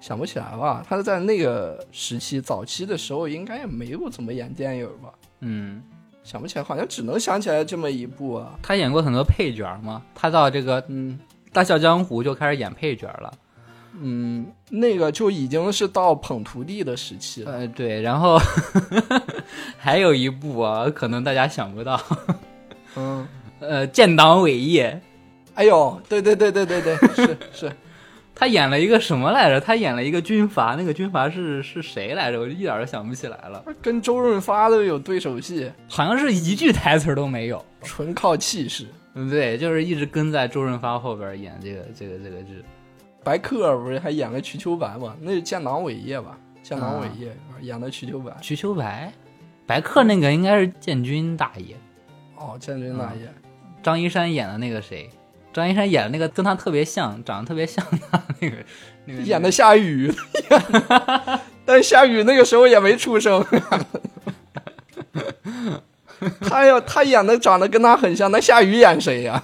[0.00, 0.84] 想不起来吧？
[0.88, 5.14] 他在那个时期早期的时候，应该也没有怎么演电影吧？
[5.40, 5.82] 嗯，
[6.24, 8.58] 想不起来，好像只能想起来这么一部啊。
[8.62, 11.18] 他演过很多配角嘛，他到这个《嗯
[11.52, 13.32] 大笑江湖》就开始演配角了。
[14.00, 17.52] 嗯，那个就已经是到捧徒弟的时期了。
[17.52, 18.40] 呃，对，然后
[19.76, 22.00] 还有一部啊，可能大家想不到，
[22.96, 23.28] 嗯，
[23.60, 24.98] 呃，建党伟业，
[25.54, 27.72] 哎呦，对对对对对对，是是，
[28.42, 29.60] 他演了一个什么来着？
[29.60, 32.40] 他演了一个军阀，那个军阀是是谁来着？
[32.40, 37.64] 我一点儿都想不起来了，跟周润发都有对手戏，好像是一句台词都没有。
[37.84, 38.88] 纯靠气势。
[39.14, 42.64] 嗯，对，就是一直跟在周润发后边演这个这个这个剧。
[43.22, 45.14] 白客不是还演了瞿秋白吗？
[45.20, 46.36] 那是建党伟业吧？
[46.64, 48.36] 建党伟业演的瞿秋白。
[48.40, 49.12] 瞿秋白，
[49.68, 51.76] 白客那个应该是建军大爷，
[52.34, 53.32] 哦，建军大爷。
[53.84, 55.08] 张一山演的那个谁？
[55.52, 58.56] 张一山演的那个跟他特别像，长得特别像他那个
[59.04, 60.12] 那个演的夏雨，
[61.64, 63.44] 但夏雨那个时候也没出生。
[66.40, 69.42] 他要他演的长得跟他很像，那夏雨演谁呀、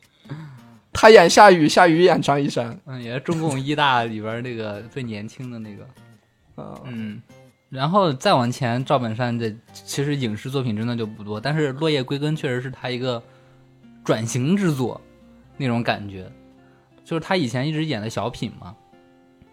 [0.92, 2.78] 他演夏雨，夏雨演张一山。
[2.84, 5.82] 嗯，也是中共一大里边那个最年轻的那个。
[6.62, 7.20] 啊，嗯，
[7.70, 13.22] 然后再往前，赵本山的其实影视作品真的就不多，但是《落叶归根》确实是他一个
[14.04, 15.00] 转型之作，
[15.56, 16.30] 那种感觉，
[17.04, 18.74] 就是他以前一直演的小品嘛，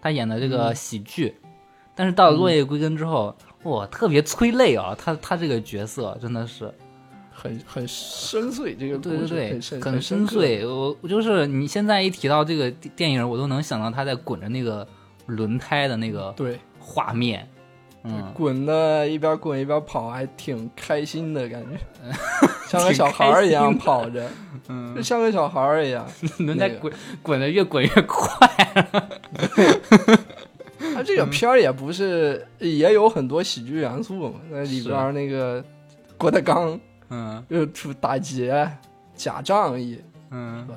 [0.01, 1.35] 他演的这个喜剧，
[1.95, 4.95] 但是到了《落叶归根》之后，哇，特别催泪啊！
[4.97, 6.73] 他他这个角色真的是，
[7.31, 10.27] 很很深邃，这个对对对，很深。
[10.27, 10.67] 邃。
[10.67, 14.85] 我我就是你现在一提到这个电电影，我都能想到他在滚着那个
[15.27, 17.47] 轮胎的那个对，画面，
[18.03, 18.31] 嗯。
[18.33, 21.77] 滚的一边滚一边跑，还挺开心的感觉，
[22.67, 24.27] 像个小孩儿一样跑着，
[24.69, 24.95] 嗯。
[24.95, 26.05] 就像个小孩儿一样。
[26.39, 26.79] 轮胎那个。
[26.79, 28.47] 滚滚的越滚越快。
[30.93, 35.63] 他 这个片儿也不是，也有很多喜剧元素嘛，那里边儿那个
[36.17, 36.79] 郭德纲
[37.09, 37.43] 嗯。
[37.49, 38.69] 又出打劫、
[39.15, 39.99] 假仗义，
[40.31, 40.67] 嗯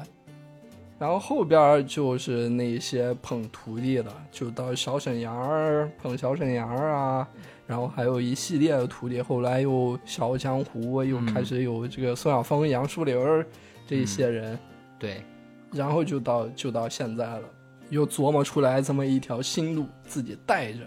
[0.98, 7.28] 然后后边儿就是那些捧徒弟的，就到小沈阳儿捧小沈阳儿啊，
[7.66, 9.70] 然后还有一系列的徒弟，后来又
[10.06, 13.46] 《笑傲江湖》又开始有这个宋晓峰、杨树林儿
[13.86, 14.58] 这一些人，
[14.98, 15.22] 对，
[15.70, 17.42] 然后就到就到现在了，
[17.90, 20.78] 又琢磨出来这么一条新路，自己带着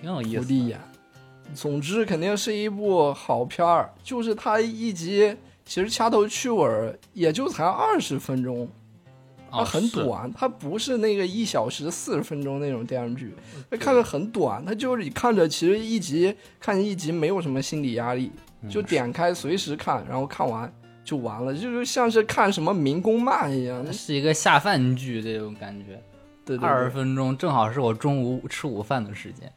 [0.00, 0.40] 挺有意思的。
[0.40, 0.80] 徒弟演。
[1.54, 8.68] 总之肯定是一部好片儿，就是它一集其实掐头去尾也就才二十分钟，
[9.50, 13.34] 它哦很是短，它不是那个一小时四十分钟那种电视剧，
[13.70, 18.30] 它看着很短，它就是你看着其实一集看一集没有什么心理压力，
[18.62, 20.72] 嗯就点开随时看，然后看完
[21.04, 23.92] 就完了，就是像是看什么民工漫一样。
[23.92, 26.02] 是一个下饭剧这种感觉，
[26.44, 29.52] 对对二十对，分钟正好是我中午吃午饭的时间。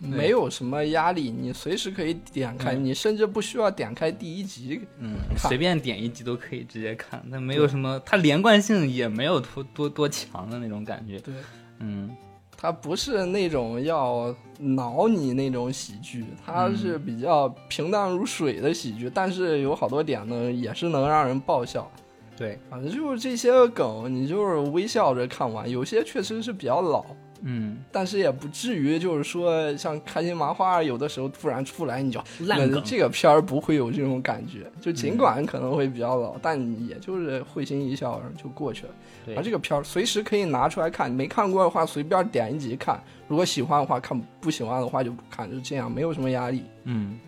[0.00, 2.84] 没有什么压力，你随时可以点开，嗯。
[2.84, 4.80] 你甚至不需要点开第一集。
[4.98, 11.18] 嗯，随便点一集都可以直接看，那没有什么，它连贯性也没有多多多强的那种感觉。
[11.20, 11.34] 对，
[11.80, 12.16] 嗯。
[12.60, 21.88] 它不是那种要挠你那种喜剧，它是比较平淡如水的喜剧，但是有好多点呢，也是能让人爆笑。
[22.36, 27.06] 对，反正就是这些梗，你就是微笑着看完，有些确实是比较老，
[27.42, 32.82] 嗯，但是也不至于就是说像开心麻花有的时候突然出来你就烂梗。
[32.84, 36.58] 这个片儿不会有这种感觉，就尽管可能会比较老，但
[36.88, 38.92] 也就是会心一笑就过去了。
[39.24, 46.64] 对而这个片儿随时可以拿出来看，没看过的话随便点一集看，如果喜欢的话看，不喜欢的话就不看，就这样，没有什么压力。
[46.84, 47.18] 嗯，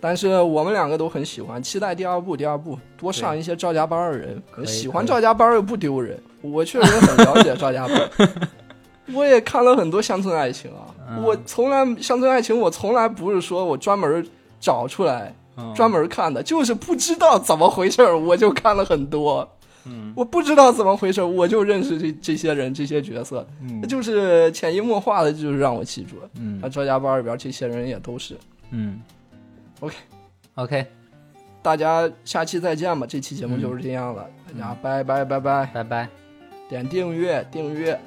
[0.00, 2.36] 但是我们两个都很喜欢，期待第二部。
[2.36, 6.20] 第二部多上一些赵家班的人喜欢赵家班又不丢人。
[6.40, 8.10] 我确实很了解赵家班，
[9.14, 10.94] 我也看了很多乡村爱情啊。
[11.08, 11.22] 嗯。
[11.22, 14.26] 我从来乡村爱情，我从来不是说我专门
[14.60, 15.74] 找出来嗯。
[15.74, 19.48] 专门看的，就是不知道怎么回事儿，我就看了很多。
[19.84, 20.12] 嗯。
[20.16, 23.82] 我不知道怎么回事儿，我就认识这这些人这些角色，嗯。
[23.88, 26.20] 就是潜移默化的，就是让我记住。
[26.20, 26.30] 了。
[26.38, 26.60] 嗯。
[26.62, 28.36] 那赵家班里边这些人也都是。
[28.70, 29.00] 嗯。
[29.80, 29.94] OK
[30.54, 30.86] OK，
[31.60, 36.08] 大家下期再见吧，这期节目就是这样了，大家拜拜拜拜，拜拜。
[36.68, 38.00] 点订阅订阅。